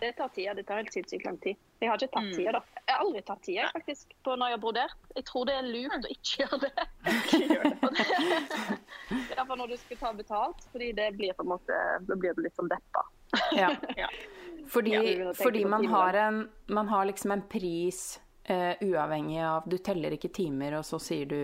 [0.00, 0.56] Det tar tid.
[0.56, 1.56] Det tar helt sinnssykt lang tid.
[1.80, 2.36] Jeg har ikke tatt Mm.
[2.36, 2.60] tida, da.
[2.86, 4.94] Jeg har aldri tatt tida, faktisk, på når jeg har brodert.
[5.16, 6.72] Jeg tror det er lurt å ikke gjøre det.
[7.16, 7.78] Ikke gjør det.
[9.36, 12.42] Iallfall når du skal ta betalt, fordi det blir på en måte Da blir du
[12.42, 13.04] litt sånn deppa.
[13.56, 13.70] Ja.
[13.96, 14.08] Ja.
[14.68, 19.76] Fordi, Ja, fordi man, har en, man har liksom en pris eh, uavhengig av Du
[19.78, 21.36] teller ikke timer, og så sier du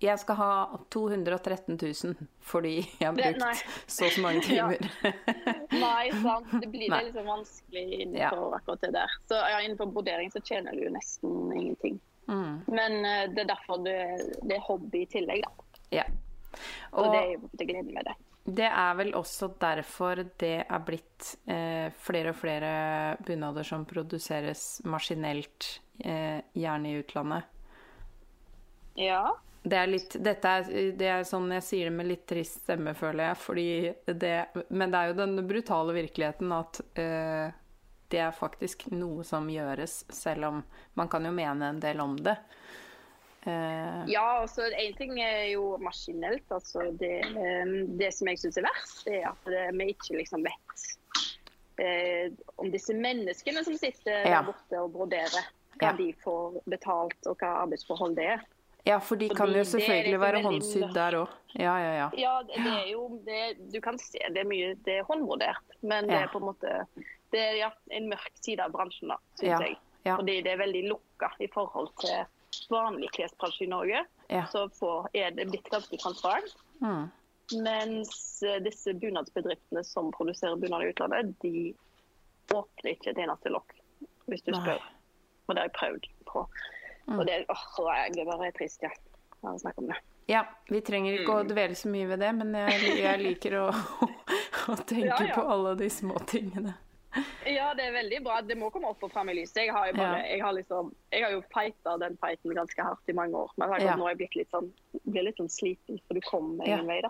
[0.00, 0.50] 'Jeg skal ha
[0.90, 4.68] 213 000 fordi jeg har brukt det, så og så mange Ja.
[4.68, 4.90] timer'.
[5.86, 6.50] Nei, sant.
[6.60, 6.98] Det blir Nei.
[7.00, 9.10] det liksom vanskelig innenfor akkurat det der.
[9.28, 12.00] Så ja, innenfor brodering så tjener du nesten ingenting.
[12.28, 13.98] Mm, Men uh, det er derfor det,
[14.42, 15.50] det er hobby i tillegg, da.
[15.92, 16.04] ja.
[16.92, 18.14] Og, Og det er jo det gleden med det.
[18.56, 24.80] det er vel også derfor det er blitt eh, flere og flere bunader som produseres
[24.84, 27.52] maskinelt, eh, gjerne i utlandet.
[28.96, 29.36] Ja.
[29.66, 32.94] Det er litt, dette er, det er sånn jeg sier det med litt trist stemme,
[32.94, 33.38] føler jeg.
[33.42, 33.68] Fordi
[34.06, 34.34] det,
[34.70, 37.48] men det er jo den brutale virkeligheten at uh,
[38.14, 40.60] det er faktisk noe som gjøres, selv om
[40.94, 42.36] man kan jo mene en del om det.
[43.46, 46.46] Uh, Ja, altså en ting er jo maskinelt.
[46.54, 50.20] Altså det, um, det som jeg syns er verst, det er at det, vi ikke
[50.20, 50.86] liksom vet
[51.82, 52.26] uh,
[52.62, 54.38] om disse menneskene som sitter Ja.
[54.38, 55.50] der borte og broderer.
[55.76, 55.96] Hva Ja.
[55.96, 58.44] de får betalt, og hva arbeidsforhold det er.
[58.86, 61.28] ja, for de kan jo selvfølgelig liksom være håndsydd der òg.
[61.58, 62.08] Ja, ja, ja.
[62.16, 65.76] Ja, det, det er jo det, Du kan se det er mye Det er håndvurdert,
[65.82, 66.86] men det er på en måte
[67.32, 69.76] Det er ja, en mørk side av bransjen, da, syns jeg.
[70.04, 72.26] Fordi det er veldig lukka i forhold til
[72.70, 74.04] vanlig klesbransje i Norge.
[74.52, 76.54] Så får, er det blitt ganske transparent.
[76.80, 77.10] Mm.
[77.62, 81.74] Mens eh, disse bunadsbedriftene som produserer bunad i utlandet, de
[82.54, 83.74] åpner ikke et eneste lokk,
[84.30, 84.78] hvis du spør.
[84.78, 84.95] Nei.
[85.48, 86.46] Og det har jeg prøvd på.
[87.06, 87.18] Mm.
[87.20, 88.90] Og det, åh, er det bare trist, ja.
[89.42, 89.96] Bare snakke om det.
[90.28, 90.44] ja.
[90.68, 91.44] Vi trenger ikke Mm.
[91.44, 93.66] å dvele så mye ved det, men jeg, jeg liker å,
[94.72, 95.34] å tenke Ja, ja.
[95.36, 96.74] på alle de små tingene.
[97.46, 98.40] Ja, det er veldig bra.
[98.42, 99.62] Det må komme opp og fram i lyset.
[99.64, 100.26] Jeg har jo, bare, Ja.
[100.34, 103.50] jeg har liksom, jeg har jo fighta den fighten ganske hardt i mange år.
[103.56, 103.94] Men akkurat Ja.
[103.96, 104.72] nå er jeg blitt litt sånn,
[105.06, 106.74] blir litt sånn sliten, for du kommer Ja.
[106.76, 107.08] ingen vei, da.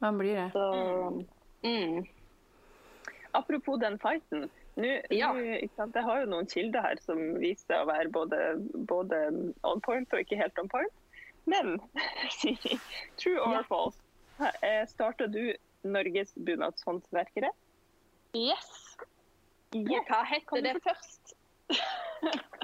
[0.00, 0.52] Man blir det.
[0.52, 1.24] Så,
[1.64, 2.06] mm.
[3.32, 4.50] Apropos den fighten.
[4.76, 5.32] Nå, Ja.
[5.32, 5.44] nå?
[5.44, 8.38] Jeg har jo noen kilder her som viser å være både,
[8.90, 9.20] både
[9.62, 10.92] on point og ikke helt on point.
[11.46, 11.76] Men
[13.20, 13.62] true or Ja.
[13.68, 14.00] false?
[14.90, 17.50] Starta du Norges bunadshåndverkere?
[18.34, 18.96] Yes!
[19.74, 20.06] Yes.
[20.08, 21.34] Hva heter det først?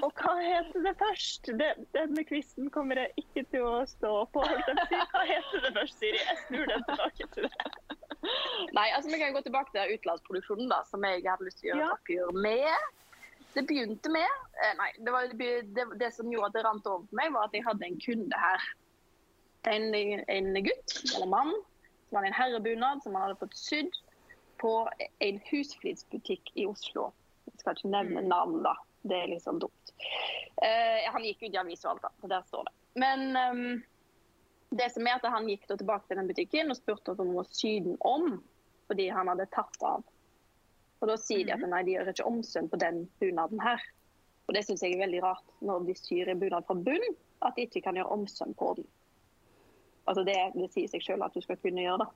[0.03, 1.47] Og hva heter det først?
[1.59, 4.41] Det, denne quizen kommer jeg ikke til å stå på.
[4.41, 6.17] Hva heter det først, Siri?
[6.17, 8.10] Jeg snur den tilbake til deg.
[8.77, 11.73] Nei, altså vi kan gå tilbake til utenlandsproduksjonen, da, som jeg hadde lyst til å
[11.73, 11.93] gjøre Ja.
[11.97, 12.89] oppgjør med.
[13.51, 14.29] Det begynte med
[14.63, 17.49] eh, Nei, det, var, det, det som gjorde at det rant over for meg, var
[17.49, 18.69] at jeg hadde en kunde her.
[19.69, 21.51] En, en gutt, eller mann,
[22.09, 23.97] som hadde en herrebunad som han hadde fått sydd
[24.61, 24.71] på
[25.25, 27.09] en husflidsbutikk i Oslo.
[27.49, 28.75] Jeg skal ikke nevne navn, da.
[29.09, 29.93] Det er sånn dumt.
[30.61, 32.11] Uh, han gikk ut i avis og alt, da.
[32.21, 32.73] Så der står det.
[33.01, 33.83] Men ehm,
[34.71, 37.77] det som er at han gikk tilbake til den butikken og spurte om å sy
[37.83, 38.37] den om,
[38.87, 40.05] fordi han hadde tatt av.
[41.01, 43.83] Og da sier de at nei, de gjør ikke omsøm på den bunaden her.
[44.47, 47.07] Og det syns jeg er veldig rart, når de syr en bunad fra bunn,
[47.41, 48.87] at de ikke kan gjøre omsøm på den.
[50.09, 52.09] Altså det, det sier seg selv at du skal kunne gjøre det.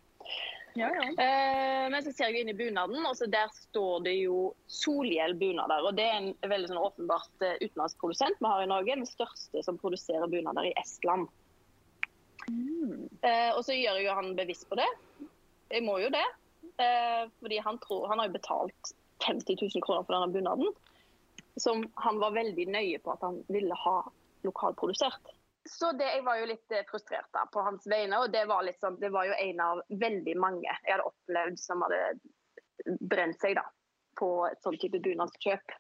[0.76, 1.06] Ja, ja.
[1.08, 5.38] Eh, men så ser jeg inn i bunaden, og så der står det jo Solhjell
[5.40, 5.86] bunader.
[5.88, 8.98] Og det er en veldig sånn åpenbart eh, utenlandsk produsent vi har i Norge.
[9.00, 11.30] Den største som produserer bunader i Estland.
[13.22, 14.88] Eh, og så gjør jo han bevisst på det.
[15.72, 16.26] Jeg må jo det.
[16.82, 18.92] Eh, fordi han, tror, han har jo betalt
[19.26, 20.76] 50 000 kroner for denne bunaden.
[21.62, 23.98] Som han var veldig nøye på at han ville ha
[24.46, 25.34] lokalprodusert.
[25.70, 28.20] så det, jeg var jo litt eh, frustrert da på hans vegne.
[28.22, 31.86] Og det var, sånn, det var jo en av veldig mange jeg hadde opplevd som
[31.86, 33.66] hadde brent seg da,
[34.20, 35.74] på et sånn type bunadskjøp.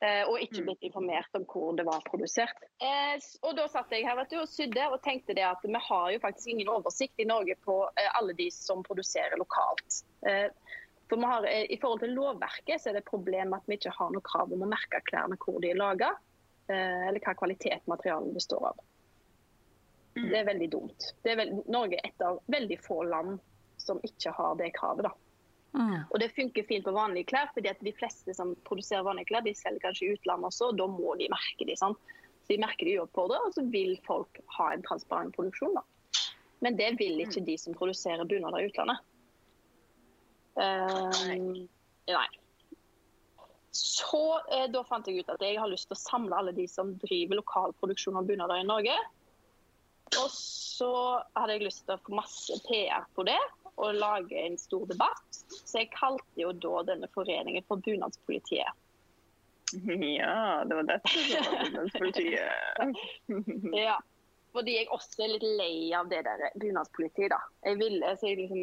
[0.00, 2.62] Eh, og ikke blitt informert om hvor det var produsert.
[2.80, 5.76] Eh, og da satt jeg her vet du, og sydde og tenkte det at vi
[5.76, 10.00] har jo faktisk ingen oversikt i Norge på eh, alle de som produserer lokalt.
[10.24, 10.48] Eh,
[11.10, 13.92] for vi har, I forhold til lovverket så er det et problem at vi ikke
[13.92, 16.14] har noe krav om å merke klærne hvor de er laga,
[16.70, 18.80] eh, eller hva kvalitet materialet består av.
[20.14, 21.10] Det er veldig dumt.
[21.22, 23.36] Det er veld Norge er et av veldig få land
[23.80, 25.10] som ikke har det kravet.
[25.10, 25.12] da.
[25.72, 26.02] Mm.
[26.10, 29.44] Og det funker fint på vanlige klær, fordi at de fleste som produserer vanlige klær,
[29.46, 32.00] de selger kanskje i utlandet også, og da må de merke de, sant?
[32.42, 35.84] Så de merker de uoppfordra, og så vil folk ha en transparent produksjon, da.
[36.60, 39.06] Men det vil ikke de som produserer bunader i utlandet.
[40.60, 41.68] Um,
[42.10, 42.26] nei.
[43.70, 46.66] Så eh, da fant jeg ut at jeg har lyst til å samle alle de
[46.68, 48.96] som driver lokal produksjon av bunader i Norge.
[50.18, 50.90] Og så
[51.38, 53.38] hadde jeg lyst til å få masse PR på det
[53.80, 55.40] og lage en stor debatt.
[55.50, 58.70] Så jeg kalte jo da denne foreningen for Bunadspolitiet.
[60.18, 62.52] Ja, det var dette som var bunadspolitiet.
[63.86, 63.98] Ja.
[64.50, 67.38] Fordi jeg også er litt lei av det der bunadspolitiet, da.
[67.62, 68.62] Jeg ville, så jeg liksom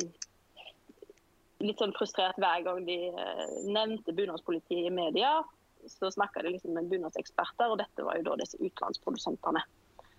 [1.57, 5.41] Litt sånn frustrert hver gang de eh, nevnte bunadspolitiet i media.
[5.89, 9.63] Så snakka de liksom med bunadseksperter, og dette var jo da disse utenlandsprodusentene.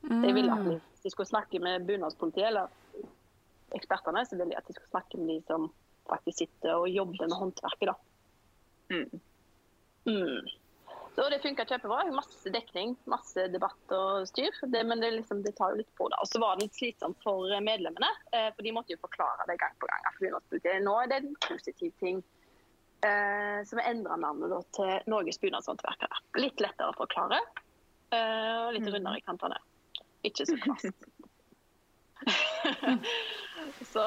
[0.02, 0.24] Mm.
[0.24, 2.66] jeg ville at de, de skulle snakke med bunadspolitiet eller
[3.76, 5.68] ekspertene, så ville jeg at de skulle snakke med de som
[6.08, 7.96] faktisk sitter og jobber med håndverket, da.
[8.88, 9.20] Mm.
[10.08, 10.48] Mm.
[11.18, 12.04] Så det funka kjempebra.
[12.14, 14.54] Masse dekning, masse debatt og styr.
[14.62, 16.20] Det, men det, liksom, det tar jo litt på det.
[16.22, 19.58] Og så var det litt slitsomt for medlemmene, eh, for de måtte jo forklare det
[19.58, 20.06] gang på gang.
[20.86, 22.22] Nå er det en positiv ting.
[23.02, 26.22] Eh, så vi endra navnet da, til Norges bunadshåndverkere.
[26.38, 27.42] Litt lettere å forklare.
[28.14, 29.58] Eh, og litt rundere i kantene.
[30.26, 31.10] Ikke så kvast.
[33.92, 34.02] så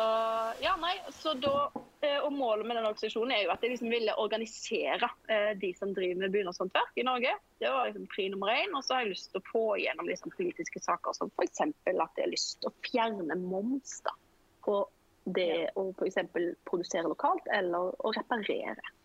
[0.61, 3.91] ja, nei, så da eh, Og målet med den organisasjonen er jo at jeg liksom
[3.93, 7.35] ville organisere eh, de som driver med bunadshåndverk i Norge.
[7.61, 8.73] Det var liksom pri nummer én.
[8.77, 11.61] Og så har jeg lyst til å få igjennom liksom politiske saker som f.eks.
[11.65, 14.15] at jeg har lyst til å fjerne moms da,
[14.65, 14.79] på
[15.25, 16.21] det å f.eks.
[16.67, 18.95] produsere lokalt eller å reparere.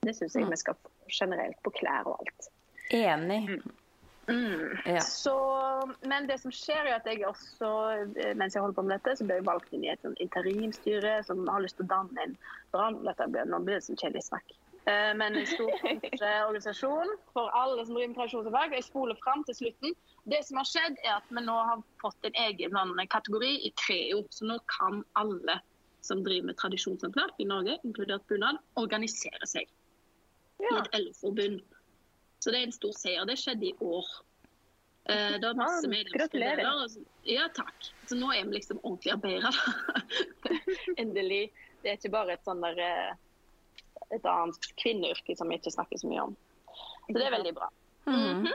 [0.00, 2.50] Det syns jeg vi skal få generelt på klær og alt.
[2.90, 3.42] Enig.
[3.50, 3.79] Mm.
[4.84, 5.00] Ja.
[5.00, 5.34] Så,
[6.06, 7.70] men det som skjer er at jeg også,
[8.20, 10.18] eh, mens jeg holder på med dette, så ble jeg valgt inn i et sånn
[10.22, 12.36] interimstyre som har lyst til å danne en
[12.74, 13.00] brann...
[13.00, 14.54] Nå blir det sånn kjedelig snakk.
[14.84, 15.72] Eh, Men en stor
[16.50, 18.76] organisasjon for alle som driver med tradisjonsarbeid.
[18.78, 19.96] Jeg spoler fram til slutten.
[20.30, 24.22] Det som har skjedd, er at vi nå har fått en egen kategori i Creo.
[24.30, 25.58] Så nå kan alle
[26.06, 29.68] som driver med tradisjonshåndverk i Norge, inkludert bunad, organisere seg
[30.60, 31.60] i et LO-forbund.
[32.40, 33.24] Så det er en stor seier.
[33.28, 34.06] Det skjedde i år.
[35.10, 36.82] Eh, Det var masse Ja, gratulerer.
[36.84, 37.74] og så- Ja, takk.
[38.06, 39.52] Så nå er vi liksom ordentlig arbeidere.
[40.98, 41.52] Endelig.
[41.82, 43.14] Det er ikke bare et sånn der eh,
[44.12, 46.36] et annet kvinneyrke som vi ikke snakker så mye om.
[47.08, 47.68] Så det er veldig bra.
[48.06, 48.46] Mm.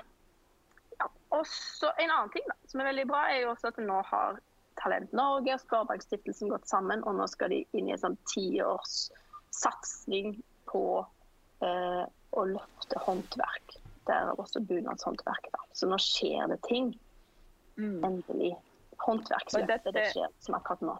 [0.99, 1.07] Ja.
[1.31, 4.01] Og så En annen ting da, som er veldig bra, er jo også at nå
[4.05, 4.39] har
[4.81, 10.41] Talent Norge og Sparebankstiftelsen gått sammen, og nå skal de inn i en sånn tiårssatsing
[10.67, 11.05] på
[11.62, 13.78] eh, å løfte håndverk.
[14.08, 15.47] er også bunadshåndverk.
[15.74, 16.91] Så nå skjer det ting.
[17.78, 18.03] Mm.
[18.06, 18.51] Endelig.
[18.95, 20.97] Og Håndverksløftet dette- det skjer som akkurat nå.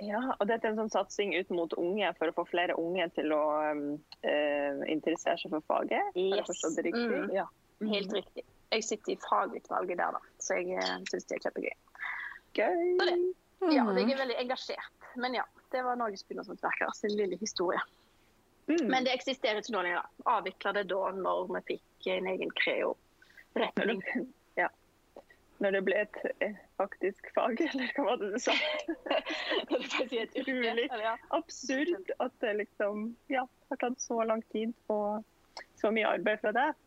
[0.00, 3.08] Ja, og dette er en sånn satsing ut mot unge for å få flere unge
[3.16, 6.14] til å um, eh, interessere seg for faget.
[6.14, 6.46] Yes.
[6.46, 7.08] For riktig?
[7.10, 7.32] Mm.
[7.34, 7.48] Ja.
[7.80, 8.44] Helt riktig.
[8.70, 11.76] Jeg sitter i fagutvalget der, da, så jeg uh, syns det er kjempegøy.
[12.54, 12.96] Gøy.
[13.02, 13.34] Det.
[13.74, 13.96] Ja, Mm.
[13.98, 14.92] jeg er veldig engasjert.
[15.16, 15.42] Men ja,
[15.72, 17.80] det var Norges bunadshåndverkere sin lille historie.
[18.68, 18.90] Mm.
[18.90, 20.08] Men det eksisterer ikke nå lenger.
[20.28, 24.02] Avvikla det da når vi fikk en egen Creo-retning.
[24.60, 24.68] ja.
[25.58, 28.54] Når det ble et eh, faktisk fag, eller hva var det du sa?
[29.70, 30.36] Det er et.
[30.38, 30.86] Utrolig.
[31.02, 31.16] Ja.
[31.34, 35.24] Absurd at det liksom ja, har tatt så lang tid og
[35.80, 36.78] så mye arbeid fra deg.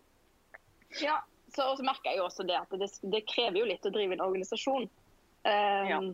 [1.01, 1.19] Ja,
[1.51, 4.15] så, så merker jeg jo også det at det, det krever jo litt å drive
[4.15, 4.87] en organisasjon.
[5.43, 6.13] Um,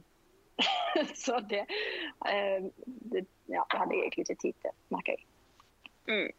[1.25, 1.65] så det,
[2.25, 2.69] um,
[3.11, 5.27] det ja, det hadde jeg egentlig ikke tid til, merker jeg.
[6.07, 6.31] Mm.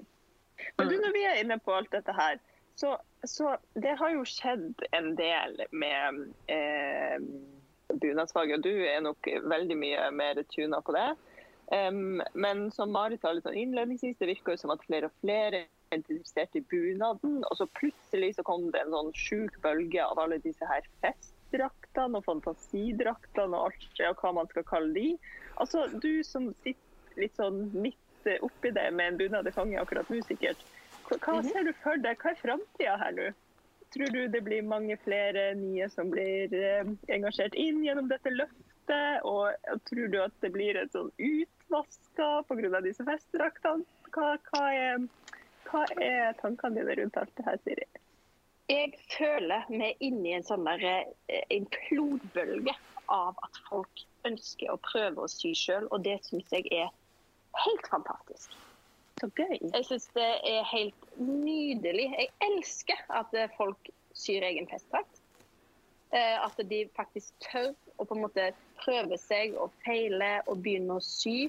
[0.77, 2.41] Men du, når vi er inne på alt dette her,
[2.79, 2.97] så,
[3.27, 6.21] så det har jo skjedd en del med
[6.53, 7.16] eh,
[7.95, 8.59] bunadsfaget.
[8.59, 11.09] Og du er nok veldig mye mer tuna på det.
[11.69, 15.16] Um, men som Marit sa litt sånn innledningsvis, det virker jo som at flere og
[15.21, 17.43] flere er interessert i bunaden.
[17.45, 22.21] Og så plutselig så kom det en sånn sjuk bølge av alle disse her festdraktene
[22.21, 25.09] og fantasidraktene og alt ja, hva man skal kalle de.
[25.61, 28.01] Altså, du som sitter litt sånn midt
[28.45, 30.64] oppi det med en bunad i fanget akkurat nå, sikkert.
[31.09, 32.19] Hva, hva ser du for deg?
[32.21, 33.29] Hva er framtida her nå?
[33.95, 38.66] Tror du det blir mange flere nye som blir eh, engasjert inn gjennom dette løftet?
[39.29, 42.83] Og tror du at det blir et sånn utvaska pga.
[42.85, 43.85] disse festdraktene?
[44.12, 45.03] Hva, hva, er,
[45.69, 47.89] hva er tankene dine rundt alt det her, Siri?
[48.69, 50.85] Jeg føler vi er inne i en sånn der,
[51.33, 52.77] eh, en flodbølge
[53.09, 56.93] av at folk ønsker å prøve å sy sjøl, og det syns jeg er
[57.65, 58.57] helt fantastisk.
[59.19, 59.57] Så gøy.
[59.75, 62.07] Jeg syns det er helt nydelig.
[62.15, 65.23] Jeg elsker at eh, folk syr egen festdrakt.
[66.15, 68.45] Eh, At de faktisk tør å på en måte
[68.79, 71.49] prøve seg og feile og begynne å sy.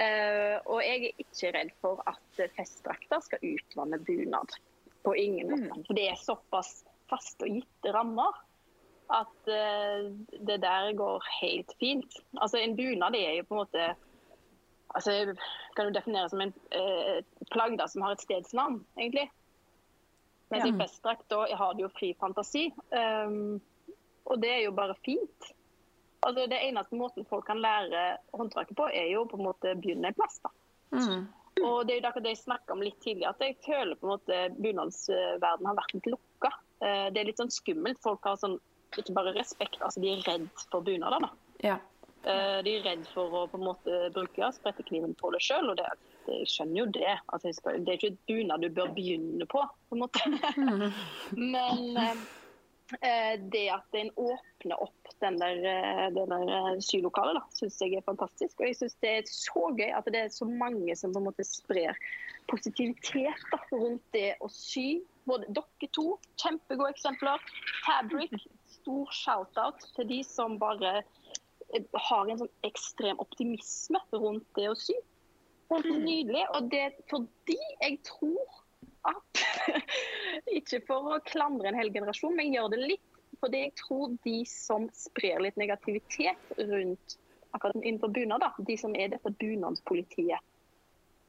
[0.00, 4.56] Eh, Og jeg er ikke redd for at festdrakter skal utvanne bunad.
[5.04, 5.82] På ingen måte.
[5.88, 6.80] For det er såpass
[7.10, 8.40] faste og gitte rammer
[9.12, 12.14] at det der går helt fint.
[12.38, 13.88] Altså En bunad er jo på en måte
[14.94, 15.34] altså
[15.76, 17.22] kan jo definere som en eh,
[17.52, 19.28] plagg da, som har et stedsnavn, egentlig.
[20.52, 22.66] Mens i festdrakt da har de jo fri fantasi.
[22.92, 23.60] Um,
[24.28, 25.52] og det er jo bare fint.
[26.22, 28.02] Altså Det eneste måten folk kan lære
[28.36, 30.42] håndverket på, er jo på en måte begynne en plass.
[30.44, 30.52] da.
[30.92, 31.24] Mm.
[31.62, 34.06] Og det er jo akkurat det jeg snakka om litt tidligere, at jeg føler på
[34.06, 36.52] en måte bunadsverdenen har vært litt lukka.
[36.84, 38.00] Eh, Det er litt sånn skummelt.
[38.04, 38.58] Folk har sånn
[38.98, 41.24] ikke bare respekt, altså de er redd for bunader.
[41.24, 41.30] da.
[41.64, 41.78] Ja.
[42.24, 45.80] Eh, De er redd for å på en måte bruke sprettekniven på det sjøl, og
[45.80, 45.88] det,
[46.28, 47.16] jeg skjønner jo det.
[47.34, 50.22] Altså, det er ikke et bunad du bør begynne på, på en måte.
[51.54, 51.98] Men
[53.00, 57.80] eh, det at en åpner opp den der, eh, den der eh, sylokalet, da, syns
[57.82, 58.54] jeg er fantastisk.
[58.60, 61.30] Og jeg syns det er så gøy at det er så mange som på en
[61.30, 61.98] måte sprer
[62.50, 65.02] positivitet da, rundt det å sy.
[65.26, 67.42] Både dere to, kjempegode eksempler.
[67.82, 68.34] Fabric,
[68.82, 71.18] stor shout-out til de som bare eh,
[72.08, 74.96] har en sånn ekstrem optimisme rundt det å sy.
[75.72, 76.44] Helt nydelig.
[76.56, 78.58] Og det er fordi jeg tror
[79.08, 79.40] at
[80.58, 83.08] Ikke for å klandre en hel generasjon, men jeg gjør det litt
[83.42, 87.16] fordi jeg tror de som sprer litt negativitet rundt
[87.56, 90.38] akkurat innenfor bunad, de som er dette bunadspolitiet,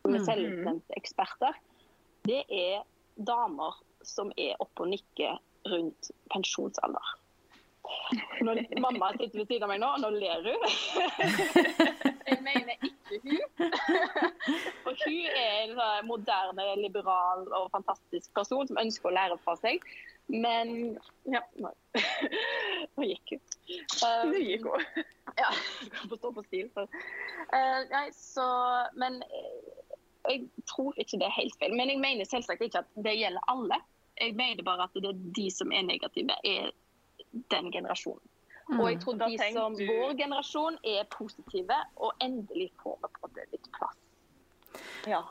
[0.03, 1.57] som er selvutnevnte eksperter,
[2.27, 2.83] det er
[3.15, 5.39] damer som er oppe og nikker
[5.71, 7.15] rundt pensjonsalder.
[8.43, 10.61] Når mamma sitter ved siden av meg nå, og nå ler hun.
[12.29, 13.41] Jeg mener ikke hun.
[14.85, 19.55] For hun er en sånn moderne, liberal og fantastisk person som ønsker å lære fra
[19.59, 19.83] seg.
[20.31, 20.95] Men
[21.27, 21.71] Ja, nå,
[22.95, 23.43] nå gikk hun.
[23.99, 24.85] Um, Nå gikk hun.
[25.39, 25.49] ja,
[25.97, 26.69] kan få stå på stil.
[26.75, 26.87] Så.
[27.51, 28.45] Uh, nei, så
[28.99, 29.81] Men eh,
[30.29, 31.75] jeg tror ikke det er helt feil.
[31.75, 33.81] Men jeg mener selvsagt ikke at det gjelder alle.
[34.21, 36.71] Jeg mener bare at det er de som er negative, er
[37.49, 38.21] den generasjonen.
[38.79, 43.09] Og jeg tror Da de som du- vår generasjon er positive, og endelig får vi
[43.21, 43.97] på det litt plass.
[45.07, 45.21] Ja.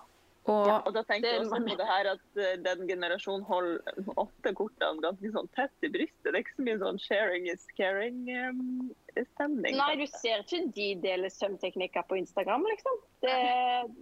[0.45, 3.79] Og Ja, og da tenker jeg også på det her at eh, den generasjonen holder
[4.19, 6.25] ofte kortene ganske sånn tett i brystet.
[6.25, 9.77] Det er ikke så mye sånn sharing is caring-stemning.
[9.79, 12.99] Nei, du ser ikke de deler søvnteknikker på Instagram, liksom.
[13.23, 13.37] Det,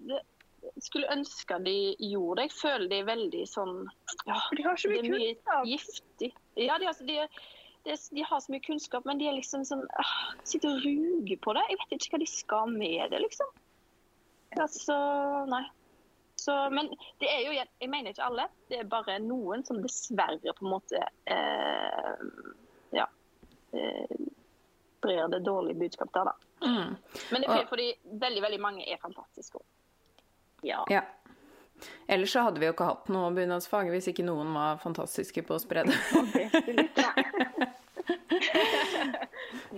[0.09, 0.20] det
[0.84, 1.76] skulle ønske de
[2.09, 2.48] gjorde det.
[2.51, 3.76] Jeg føler de er veldig sånn
[4.26, 5.64] ja, For de har så Det mye er mye kunnskap.
[5.70, 6.32] giftig.
[6.57, 7.28] Ja, de, altså, de,
[7.86, 10.14] er- de, har så mye kunnskap, men de er liksom sånn øh,
[10.44, 11.62] Sitter og ruger på det.
[11.70, 13.46] Jeg vet ikke hva de skal med det, liksom.
[14.58, 14.96] Altså,
[15.50, 15.62] nei.
[16.40, 16.88] Så, men
[17.20, 18.46] det er jo, jeg mener ikke alle.
[18.70, 22.22] Det er bare noen som dessverre på en måte eh,
[22.96, 23.06] Ja.
[23.72, 24.16] Eh,
[25.00, 26.32] brer det dårlige budskapet der, da.
[26.66, 26.96] mm.
[27.32, 27.86] Men det er fordi
[28.20, 29.60] veldig veldig mange er fantastiske.
[30.66, 30.82] Ja.
[30.92, 31.00] Ja.
[32.10, 35.52] Ellers så hadde vi jo ikke hatt noe bunadsfag hvis ikke noen var fantastiske på
[35.56, 35.96] å spre det.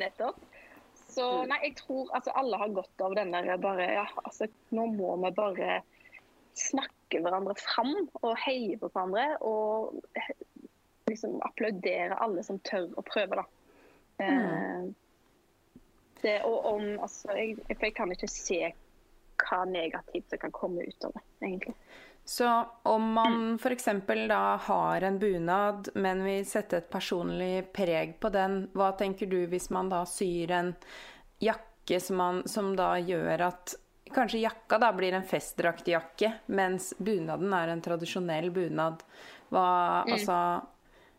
[0.00, 0.38] Nettopp.
[1.12, 4.84] Så nei, jeg tror altså alle har godt av den der bare Ja, altså nå
[4.94, 5.68] må vi bare
[6.57, 7.92] snakke hverandre fram
[8.22, 9.26] og heie på hverandre.
[9.44, 10.00] Og
[11.11, 13.46] liksom applaudere alle som tør å prøve, da.
[14.22, 14.94] Mm.
[16.22, 18.61] det, og om Altså, jeg, for jeg kan ikke se
[19.43, 21.74] hva negativt det kan komme ut av det, egentlig.
[22.24, 22.49] Så
[22.86, 23.88] om man f.eks.
[24.28, 29.40] da har en bunad, men vil sette et personlig preg på den, hva tenker du
[29.51, 30.74] hvis man da syr en
[31.43, 33.78] jakke som, man, som da gjør at
[34.12, 39.01] Kanskje jakka da blir en festdraktjakke, mens bunaden er en tradisjonell bunad.
[39.49, 39.62] Hva
[40.05, 40.36] Altså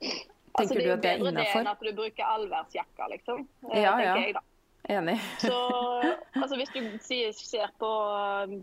[0.03, 3.47] Tenker Altså, du at det er jo bedre det enn at du bruker allværsjakka, liksom.
[3.71, 4.17] Eh, Ja, ja.
[4.21, 4.43] Jeg, da.
[4.89, 5.19] Enig.
[5.39, 5.55] Så
[6.35, 6.81] altså, hvis du
[7.37, 8.55] ser på um,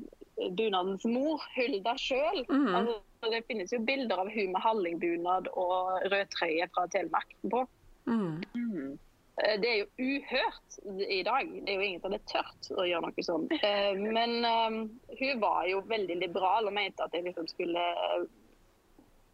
[0.56, 2.74] bunadens mor, Hulda sjøl mm.
[2.76, 2.96] altså,
[3.32, 7.62] Det finnes jo bilder av hun med hallingbunad og rødtrøye fra Telemark på.
[8.08, 8.42] Mm.
[8.54, 8.98] Mm.
[9.40, 11.48] Eh, Det er jo uhørt i dag.
[11.64, 13.48] Det er jo ingen som hadde tørt å gjøre noe sånn.
[13.60, 14.78] Eh, Men um,
[15.20, 17.84] hun var jo veldig liberal og mente at jeg liksom skulle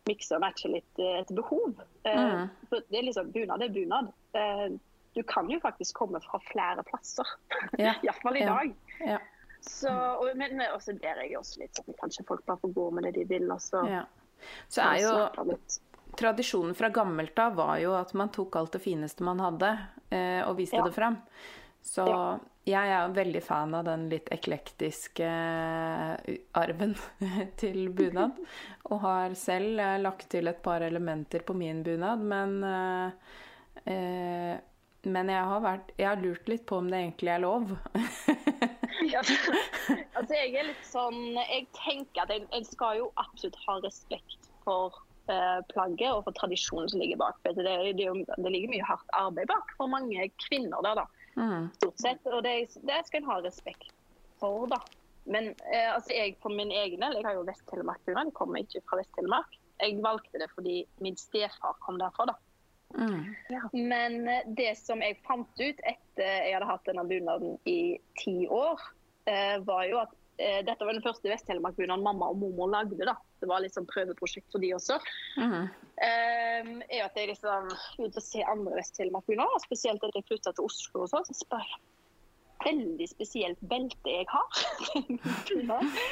[0.06, 1.80] mikse og matche litt eh, etter behov.
[2.06, 2.50] Eh, Mm.
[2.70, 4.12] det er liksom bunad er bunad.
[5.16, 7.26] Du kan jo faktisk komme fra flere plasser.
[7.80, 7.96] Ja.
[8.04, 8.76] Iallfall i dag.
[9.00, 9.18] Ja.
[9.60, 12.84] Så, og, men også der er jeg også litt sånn Kanskje folk bare får gå
[12.94, 14.04] med det de vil, og så ja.
[14.68, 15.54] Så er jo.
[16.16, 19.72] Tradisjonen fra gammelt av var jo at man tok alt det fineste man hadde,
[20.12, 21.16] eh, og viste det fram.
[21.86, 22.04] Så
[22.66, 26.96] jeg er veldig fan av den litt eklektiske eh, arven
[27.60, 28.38] til bunad.
[28.90, 33.36] Og har selv eh, lagt til et par elementer på min bunad, men eh,
[33.92, 34.56] eh,
[35.06, 37.76] men jeg har, vært, jeg har lurt litt på om det egentlig er lov.
[39.06, 39.20] Ja,
[40.18, 44.96] altså jeg er litt sånn Jeg tenker at jeg skal jo absolutt ha respekt for
[45.30, 47.38] eh, plagget og for tradisjonen som ligger bak.
[47.44, 51.06] Det, det, det ligger mye hardt arbeid bak for mange kvinner der, da.
[51.36, 51.68] Mm.
[51.76, 52.26] Stort sett.
[52.32, 52.56] Og det,
[52.88, 53.92] det skal en ha respekt
[54.40, 54.80] for, da.
[55.30, 58.82] Men eh, altså jeg for min egen del, jeg har jo Vest-Telemark-bunad, jeg kommer ikke
[58.88, 59.56] fra Vest-Telemark.
[59.82, 62.36] Jeg valgte det fordi min stefar kom derfra, da.
[62.94, 63.34] Mm.
[63.72, 68.46] Men eh, det som jeg fant ut etter jeg hadde hatt denne bunaden i ti
[68.48, 68.80] år,
[69.30, 73.02] eh, var jo at eh, dette var den første Vest-Telemark-bunaden mamma og mormor lagde.
[73.04, 73.16] da.
[73.40, 75.00] Det var liksom prøveprosjekt for de også.
[75.36, 75.66] Mm.
[76.06, 77.68] Eh, er at jeg liksom
[77.98, 81.68] begynte å se andre Vest-Telemark-bunader, spesielt etter jeg flytta til Oslo og sånn, så spør
[81.68, 81.84] jeg
[82.64, 84.48] veldig spesielt belte jeg har.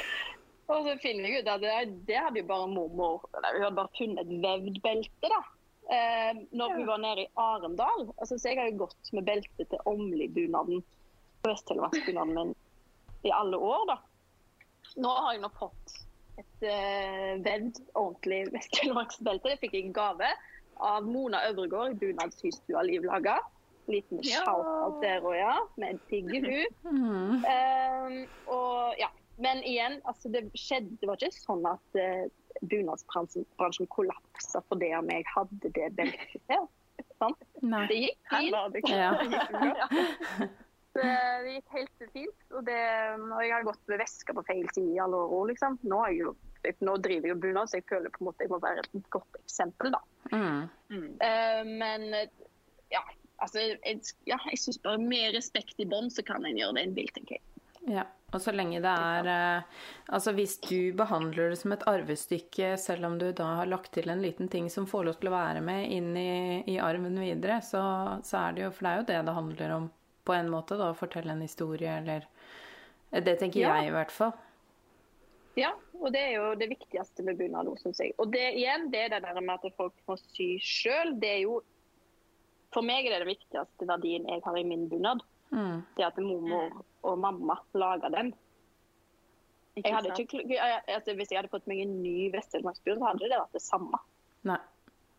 [0.65, 1.73] Og så finner jeg ut at det,
[2.07, 5.41] det hadde jo bare mormor Hun hadde bare funnet et vevd belte, da.
[5.85, 8.07] Eh, når hun var nede i Arendal.
[8.17, 10.81] Altså, så jeg har jo gått med belte til Åmli-bunaden
[11.43, 12.55] på Vest-Telemarksbunaden min
[13.25, 13.99] i alle år, da.
[15.01, 15.95] Nå har jeg nå fått
[16.41, 19.53] et eh, vevd, ordentlig Vest-Telemarksbelte.
[19.53, 20.29] Det fikk jeg i gave
[20.83, 23.39] av Mona Øvregård i bunadssystua Liv laga.
[23.89, 25.55] Liten shout-out der òg, ja.
[25.81, 26.79] Med digge hun.
[26.95, 27.43] Mm.
[27.45, 29.09] Eh, og ja,
[29.41, 32.27] Men igjen, altså det skjedde Det var ikke sånn at uh,
[32.71, 36.67] bunadsbransjen bransjen kollapsa fordi om jeg hadde det beltet til.
[37.19, 37.41] Sant?
[37.63, 37.83] Nei.
[37.91, 38.87] Det gikk fint.
[38.91, 39.11] Ja.
[39.19, 39.89] Det gikk bra.
[40.95, 41.03] Det,
[41.43, 42.43] det helt fint.
[42.53, 42.79] Og, det,
[43.19, 45.49] og jeg har gått med veska på feil side i alle år.
[45.51, 45.75] Liksom.
[45.83, 46.31] Nå, er jeg jo,
[46.87, 49.09] nå driver jeg jo bunad, så jeg føler på en måte jeg må være et
[49.11, 49.91] godt eksempel.
[49.95, 50.01] da.
[50.31, 50.61] Mm.
[50.93, 51.09] Mm.
[51.19, 52.31] Uh, men eh,
[52.93, 53.03] ja,
[53.43, 56.87] altså, jeg, ja, jeg syns bare med respekt i bånd, så kan en gjøre det
[56.87, 57.45] en vil, tenker jeg.
[57.91, 59.83] Ja, og så lenge det er eh,
[60.13, 64.11] Altså hvis du behandler det som et arvestykke, selv om du da har lagt til
[64.11, 67.57] en liten ting som får lov til å være med inn i, i arven videre,
[67.65, 67.81] så,
[68.21, 69.87] så er det jo For det er jo det det handler om
[70.25, 70.91] på en måte, da.
[70.91, 72.27] Å fortelle en historie, eller
[73.09, 73.75] Det tenker Ja.
[73.79, 74.33] jeg i hvert fall.
[75.55, 75.69] Ja,
[76.01, 78.11] og det er jo det viktigste med bunad, syns jeg.
[78.19, 81.13] Og det igjen, det er det der med at folk må sy sjøl.
[81.21, 81.61] Det er jo
[82.75, 85.21] For meg er det den viktigste verdien jeg har i min bunad.
[85.55, 85.77] Mm.
[85.95, 88.33] Det at mormor og mamma laga den.
[89.75, 93.39] Ikke Jeg ikke, altså, hvis jeg hadde fått meg en ny Vest-Telemarksbunad, så hadde det
[93.41, 93.99] vært det samme.
[94.47, 94.59] Nei.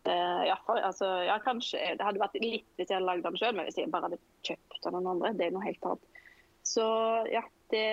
[0.07, 3.53] Uh, fall, altså, ja, kanskje, Det hadde vært litt hvis jeg hadde lagd den sjøl,
[3.57, 6.23] men hvis jeg bare hadde kjøpt av noen andre, det er noe helt annet.
[6.67, 6.85] Så
[7.31, 7.83] ja, det,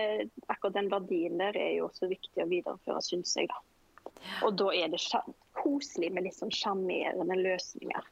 [0.46, 3.50] akkurat den verdien der er jo også viktig å videreføre, syns jeg.
[3.50, 3.60] da.
[4.46, 5.02] Og da er det
[5.58, 8.08] koselig med litt sånn sjarmerende løsninger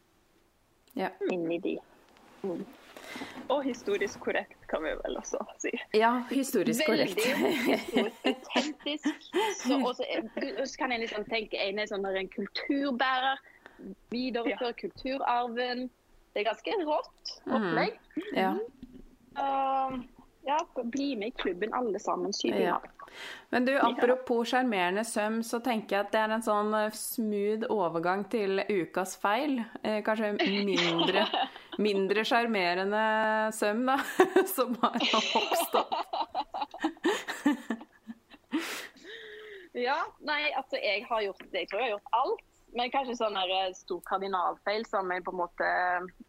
[0.99, 1.09] Ja.
[1.31, 1.77] inni de.
[3.49, 5.73] Og historisk korrekt, kan vi vel også si.
[5.95, 7.19] ja, historisk korrekt.
[7.43, 9.27] Veldig autentisk.
[9.61, 13.43] Så, kan en liksom tenke en er sånn en kulturbærer.
[14.15, 15.89] Videreføre kulturarven.
[16.33, 17.99] Det er ganske rått opplegg.
[18.37, 18.55] Ja.
[19.37, 19.99] Uh,
[20.45, 22.33] ja, bli med i klubben alle sammen.
[22.43, 22.83] Ja.
[23.51, 27.69] Men du, apropos sjarmerende søm, så tenker jeg at det er en sånn eh, smooth
[27.71, 29.61] overgang til ukas feil.
[29.83, 31.27] Eh, kanskje mindre
[31.79, 33.03] mindre sjarmerende
[33.57, 33.97] søm, da,
[34.57, 34.97] som har
[35.41, 35.93] oppstått.
[39.73, 41.63] Ja, nei, altså jeg har gjort det.
[41.65, 42.43] Jeg tror jeg har gjort alt.
[42.77, 45.67] Men kanskje sånn her eh, stor kardinalfeil som jeg på en måte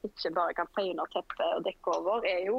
[0.08, 2.58] ikke bare kan feie under teppet og dekke over, er jo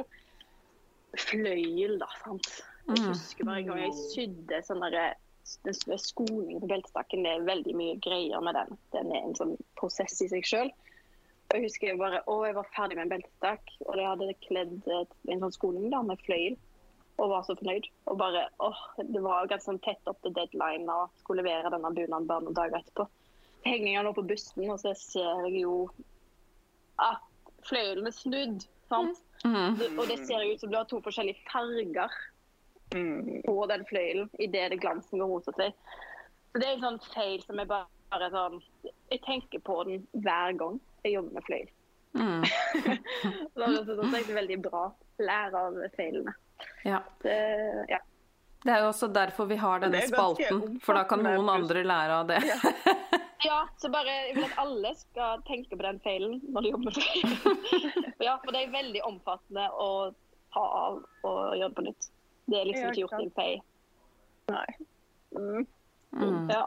[1.21, 2.07] fløyel, da.
[2.23, 2.49] sant?
[2.85, 3.05] Jeg Mm.
[3.11, 5.05] husker bare en gang jeg sydde sånn derre
[5.45, 7.23] den på beltestakken.
[7.25, 8.77] Det er veldig mye greier med den.
[8.93, 10.69] Den er en sånn prosess i seg sjøl.
[11.53, 14.87] Jeg husker jeg bare, å, jeg var ferdig med en beltestakk, og jeg hadde kledd
[14.91, 16.57] eh, en sånn skoning da, med fløyel.
[17.21, 17.85] Og var så fornøyd.
[18.11, 21.93] Og bare, åh, Det var ganske sånn tett opp til deadline og skulle levere denne
[21.95, 23.05] bunaden bare noen dager etterpå.
[23.61, 25.77] Så henger jeg nå på bussen, og så ser jeg jo
[27.01, 27.23] at
[27.69, 28.65] fløyelen er snudd.
[28.89, 29.21] sant?
[29.45, 29.77] Mm.
[29.79, 32.09] Det, Og det ser ut som du har to forskjellige farger
[32.93, 33.41] Mm.
[33.43, 35.73] på den fløyelen idet det glansen går mot seg.
[36.53, 38.59] Så det er en sånn feil som jeg bare, bare sånn
[39.11, 41.69] Jeg tenker på den hver gang jeg jobber med fløyel.
[42.15, 42.43] Mm.
[43.53, 44.83] Så så er veldig bra.
[45.19, 46.33] Lære av feilene.
[46.87, 47.01] Ja.
[47.21, 47.35] Det,
[47.89, 47.99] ja.
[48.65, 51.83] Det er jo også derfor vi har denne Det spalten, for da kan noen andre
[51.85, 52.41] lære av det.
[53.45, 56.87] Ja, så bare jeg vil at alle skal tenke på den feilen når de jobber
[56.87, 58.07] med fløyel.
[58.25, 59.89] ja, for det er veldig omfattende å
[60.55, 60.97] ta av
[61.29, 62.07] og gjøre det på nytt.
[62.49, 63.51] Det er liksom ikke gjort i en fei.
[64.49, 64.65] Nei.
[65.35, 65.67] Mm.
[66.15, 66.49] Mm.
[66.49, 66.63] Ja.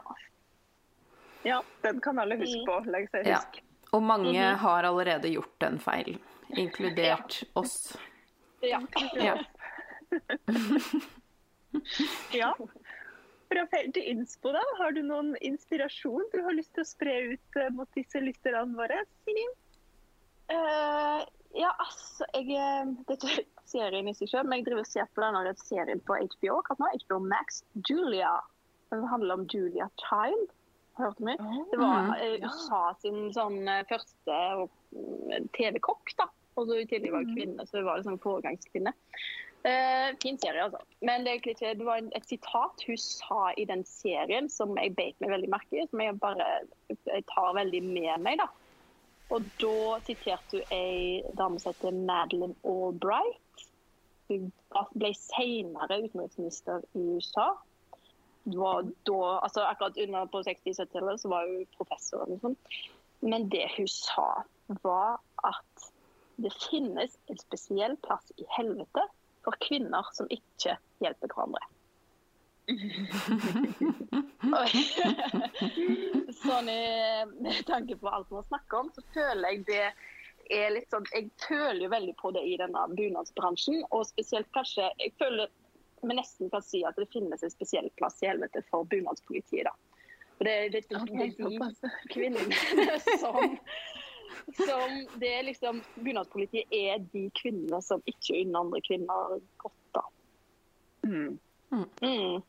[1.49, 2.79] Ja, den kan alle huske på.
[2.95, 3.41] Legge seg Ja.
[3.93, 4.57] Og mange Mhm.
[4.61, 6.19] har allerede gjort den feilen,
[6.55, 7.97] inkludert oss.
[8.61, 8.79] ja.
[9.15, 9.37] Ja.
[12.33, 12.53] Ja.
[13.49, 14.61] Fra feil til innspo, da.
[14.79, 18.77] Har du noen inspirasjon du har lyst til å spre ut eh, mot disse lytterne
[18.77, 18.99] våre?
[20.49, 21.23] Eh,
[21.57, 25.25] ja, altså jeg, Dette er serien i seg selv, men jeg driver og ser på
[25.25, 26.61] den serien på HBO.
[26.69, 28.35] HBO Max, Julia.
[28.93, 30.49] Den handler om Julia Child.
[30.99, 31.31] Hørte du?
[31.71, 32.13] Det var Mhm.
[32.19, 34.39] eh, USA sin sånn eh, første
[34.91, 36.27] mm, TV-kokk, da.
[36.59, 38.93] Og så i tillegg var hun kvinne, så det var liksom foregangskvinne.
[39.59, 40.79] Uh, fin serie, altså.
[41.03, 44.93] Men det, er ikke, det var et sitat hun sa i den serien som jeg
[44.95, 46.45] beit meg veldig merke i, som jeg bare
[46.89, 48.37] jeg tar veldig med meg.
[48.39, 48.47] da.
[49.35, 53.65] Og da siterte hun ei dame som heter Madeleine Albright.
[54.29, 54.51] Hun
[54.95, 57.49] ble senere utenriksminister i USA.
[58.55, 62.37] Var da, altså akkurat under på 60-70-tallet så var hun professor.
[62.41, 62.57] sånn.
[63.19, 64.29] Men det hun sa,
[64.83, 65.89] var at
[66.39, 69.03] det finnes en spesiell plass i helvete
[69.43, 71.65] for kvinner som ikke hjelper hverandre.
[76.43, 76.83] Sånn i,
[77.67, 79.87] tanke på alt vi har snakket om, så føler jeg det
[80.49, 84.83] er litt sånn Jeg føler jo veldig på det i denne bunadsbransjen, og spesielt kanskje
[85.01, 85.47] Jeg føler
[86.01, 89.73] vi nesten kan si at det finnes en spesiell plass i helvete for bunadspolitiet, da.
[90.39, 92.55] Og det, det, det, det er de kvinnene
[93.23, 93.57] som
[94.55, 99.75] som det er liksom, Bunadspolitiet er de kvinnene som ikke unner andre kvinner godt.
[99.93, 100.01] da.
[101.05, 101.35] Mm.
[101.73, 102.39] Mm.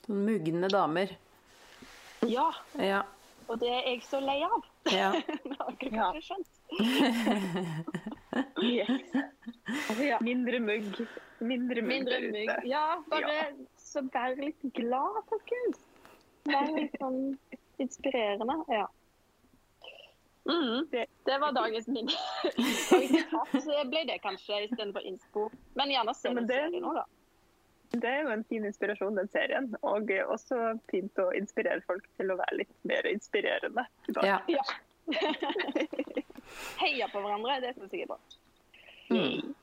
[0.00, 1.14] Sånn mugne damer.
[2.28, 3.04] Ja, Ja.
[3.48, 4.66] og det er jeg så lei av.
[4.92, 5.12] ja.
[5.14, 6.10] Det har dere Ja.
[6.10, 6.48] kanskje skjønt.
[8.62, 9.12] Yes.
[10.00, 10.18] Ja.
[10.20, 11.00] Mindre mugg.
[11.38, 12.50] Mindre mugg Mindre mugg.
[12.68, 13.44] Ja, bare Ja,
[13.80, 15.78] så vær litt glad, folkens.
[16.48, 17.38] Vær litt sånn
[17.80, 18.56] inspirerende.
[18.68, 18.86] Ja.
[20.48, 20.86] Mm.
[20.90, 22.08] Det- Det var dagens min.
[22.10, 25.50] Dagens så ble det kanskje istedenfor innspo.
[25.74, 27.04] Men gjerne se men den serien òg, da.
[27.92, 29.74] Det er jo en fin inspirasjon, den serien.
[29.82, 33.86] Og også fint å inspirere folk til å være litt mer inspirerende.
[34.06, 34.26] tilbake.
[34.48, 34.62] ja.
[35.10, 35.32] Ja.
[36.80, 38.18] Heia på hverandre, det syns jeg er bra.
[39.10, 39.54] Mm.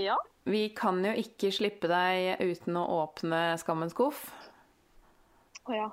[0.00, 0.16] Ja.
[0.44, 4.26] Vi kan jo ikke slippe deg uten å åpne skammens skuff.
[5.68, 5.88] Å ja.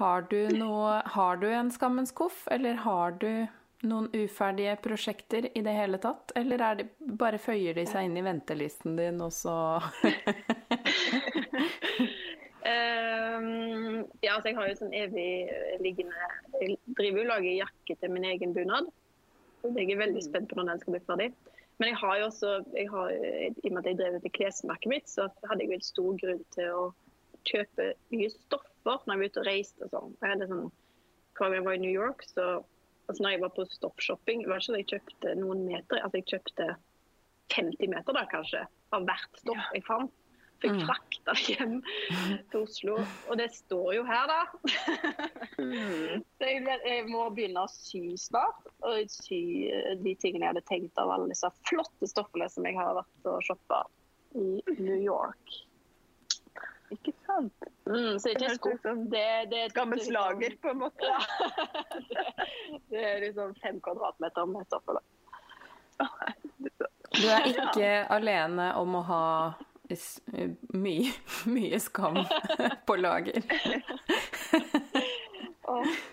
[0.00, 3.46] Har du, noe, har du en skammens skuff, eller har du
[3.82, 6.32] noen uferdige prosjekter i det hele tatt?
[6.36, 9.56] Eller er det, bare føyer de seg inn i ventelisten din, og så
[12.68, 15.28] Ehm, ja, altså jeg har jo sånn evig
[15.80, 16.26] liggende
[16.60, 18.90] Jeg driver jo og lager jakke til min egen bunad.
[19.62, 21.30] Så Jeg er veldig spent på når den skal bli ferdig.
[21.80, 22.48] Men jeg har jo også,
[22.92, 25.86] har, i og med at jeg drev etter klesmerket mitt, så hadde jeg jo en
[25.86, 26.82] stor grunn til å
[27.48, 30.12] kjøpe mye stoffer når jeg var ute og reiste og sånn.
[30.20, 30.68] Jeg hadde sånn,
[31.38, 32.46] Hver gang jeg var i New York, så
[33.08, 36.02] altså når jeg var på stoppshopping, var det ikke at jeg kjøpte noen meter.
[36.04, 36.66] Altså jeg kjøpte
[37.54, 40.12] 50 meter da kanskje, av hvert stoff jeg fant.
[40.60, 40.80] Fikk Mm.
[40.86, 41.76] frakta det hjem
[42.50, 42.96] til Oslo.
[43.30, 44.40] Og det står jo her, da.
[45.58, 46.20] Mm.
[46.36, 48.60] Så jeg, jeg må begynne å sy snart.
[48.84, 49.40] Og sy
[49.72, 53.30] eh, de tingene jeg hadde tenkt av alle disse flotte stoffene som jeg har vært
[53.32, 53.82] og shoppa
[54.36, 55.56] i New York.
[56.90, 57.54] Ikke sant?
[57.86, 58.94] Mm, så det Det ikke sko.
[59.12, 61.06] Det, det, er- gammelt lager, på en måte.
[61.06, 61.20] Ja.
[62.10, 62.26] det,
[62.90, 64.98] det er liksom fem kvadratmeter med stoffer.
[64.98, 65.02] da.
[67.14, 69.22] Du er ikke alene om å ha
[70.74, 71.12] mye,
[71.54, 72.18] mye skam
[72.86, 73.42] på lager.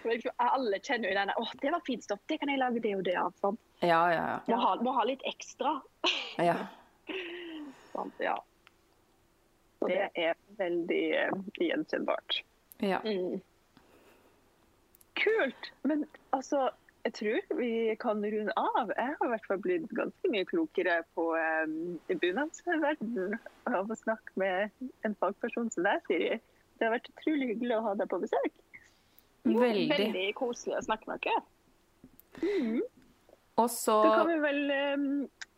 [0.07, 1.33] Tror alle kjenner jo denne.
[1.41, 2.19] Åh, det var fint stoff.
[2.29, 3.33] Det kan jeg lage det og det av.
[3.41, 3.57] Sånn.
[3.81, 5.79] Ja, ja, Må, ha, må ha litt ekstra.
[6.37, 6.57] ja.
[7.97, 8.03] ja.
[8.21, 8.35] Ja.
[9.81, 12.43] Og Det er veldig uh, gjenkjennbart.
[12.85, 12.99] ja.
[13.05, 13.39] Mm.
[15.17, 15.71] Kult!
[15.81, 16.69] Men altså,
[17.07, 18.91] jeg tror vi kan runde av.
[18.91, 23.37] Jeg har i hvert fall blitt ganske mye klokere på um, bunadsverden
[23.71, 26.33] av å snakke med en fagperson som deg, Siri.
[26.77, 28.51] Det har vært utrolig hyggelig å ha deg på besøk.
[29.47, 29.87] Jo, Veldig.
[29.93, 32.83] Veldig koselig å snakke med dere.
[33.57, 34.59] Og så Så kan vi vel
[34.99, 35.07] um,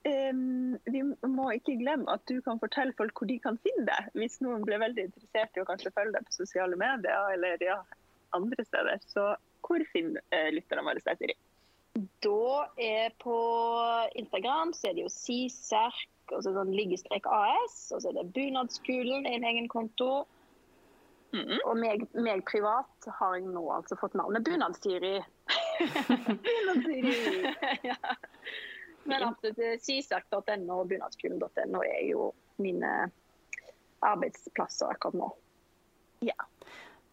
[0.08, 4.14] um, Vi må ikke glemme at du kan fortelle folk hvor de kan finne deg,
[4.22, 7.82] hvis noen blir veldig interessert i å kanskje følge deg på sosiale medier eller ja,
[8.38, 9.02] andre steder.
[9.10, 9.32] Så
[9.70, 11.38] hvor finner uh, lytterne våre deg, Siri?
[12.24, 13.38] Da er på
[14.20, 18.30] Instagram så er det jo CSERK, og så sånn liggestrek AS, og så er det
[18.36, 20.26] Bunadsskolen, en egen konto.
[21.34, 21.60] Mhm.
[21.70, 25.20] Og meg, meg privat har jeg nå altså fått navnet Bunadssiri.
[27.90, 27.98] ja.
[29.10, 32.94] Men absolutt sisak.no og bunadsskolen.no er jo mine
[34.06, 35.30] arbeidsplasser akkurat nå.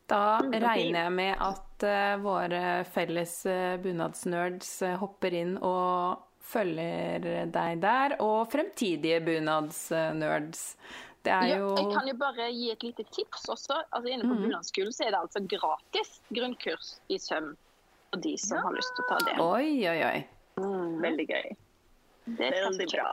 [0.07, 7.49] Da regner jeg med at uh, våre felles uh, bunadsnerds uh, hopper inn og følger
[7.51, 10.77] deg der, og fremtidige bunadsnerds.
[11.27, 13.81] Det er Ja, jo jeg kan jo bare gi et lite tips også.
[13.91, 14.45] Altså Inne på mm.
[14.45, 17.57] bunadsskolen så er det altså gratis grunnkurs i søm
[18.13, 19.35] for de som har lyst til å ta det.
[19.43, 20.21] Oi, oi, oi.
[20.63, 21.49] Mm, Veldig gøy.
[22.39, 23.09] det er Veldig bra.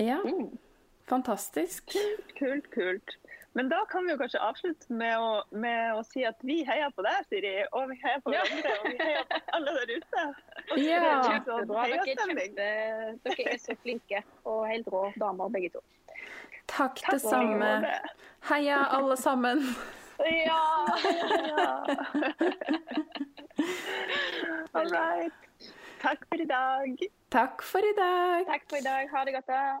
[0.00, 0.48] Ja, Mm.
[1.10, 1.92] fantastisk.
[2.38, 3.16] Kult, kult.
[3.58, 6.90] Men da kan vi jo kanskje avslutte med å, med å si at vi heier
[6.94, 7.54] på deg, Siri.
[7.74, 8.42] Og vi heier på Ja.
[8.46, 10.20] hverandre, og vi heier på alle der ute.
[10.78, 11.22] Ja.
[11.26, 11.82] Kjempebra.
[11.90, 12.46] Dere er, kjempe,
[13.26, 15.80] dere er så flinke og helt rå damer begge to.
[16.70, 17.70] Takk Takk det samme.
[18.52, 19.58] Heia alle sammen.
[20.20, 20.62] Ja!
[21.50, 21.74] Ja.
[24.74, 25.32] All right.
[26.00, 26.98] Takk for i dag.
[27.34, 28.46] Takk for i dag.
[28.46, 29.08] Takk for i dag.
[29.10, 29.46] Ha det godt.
[29.50, 29.80] da.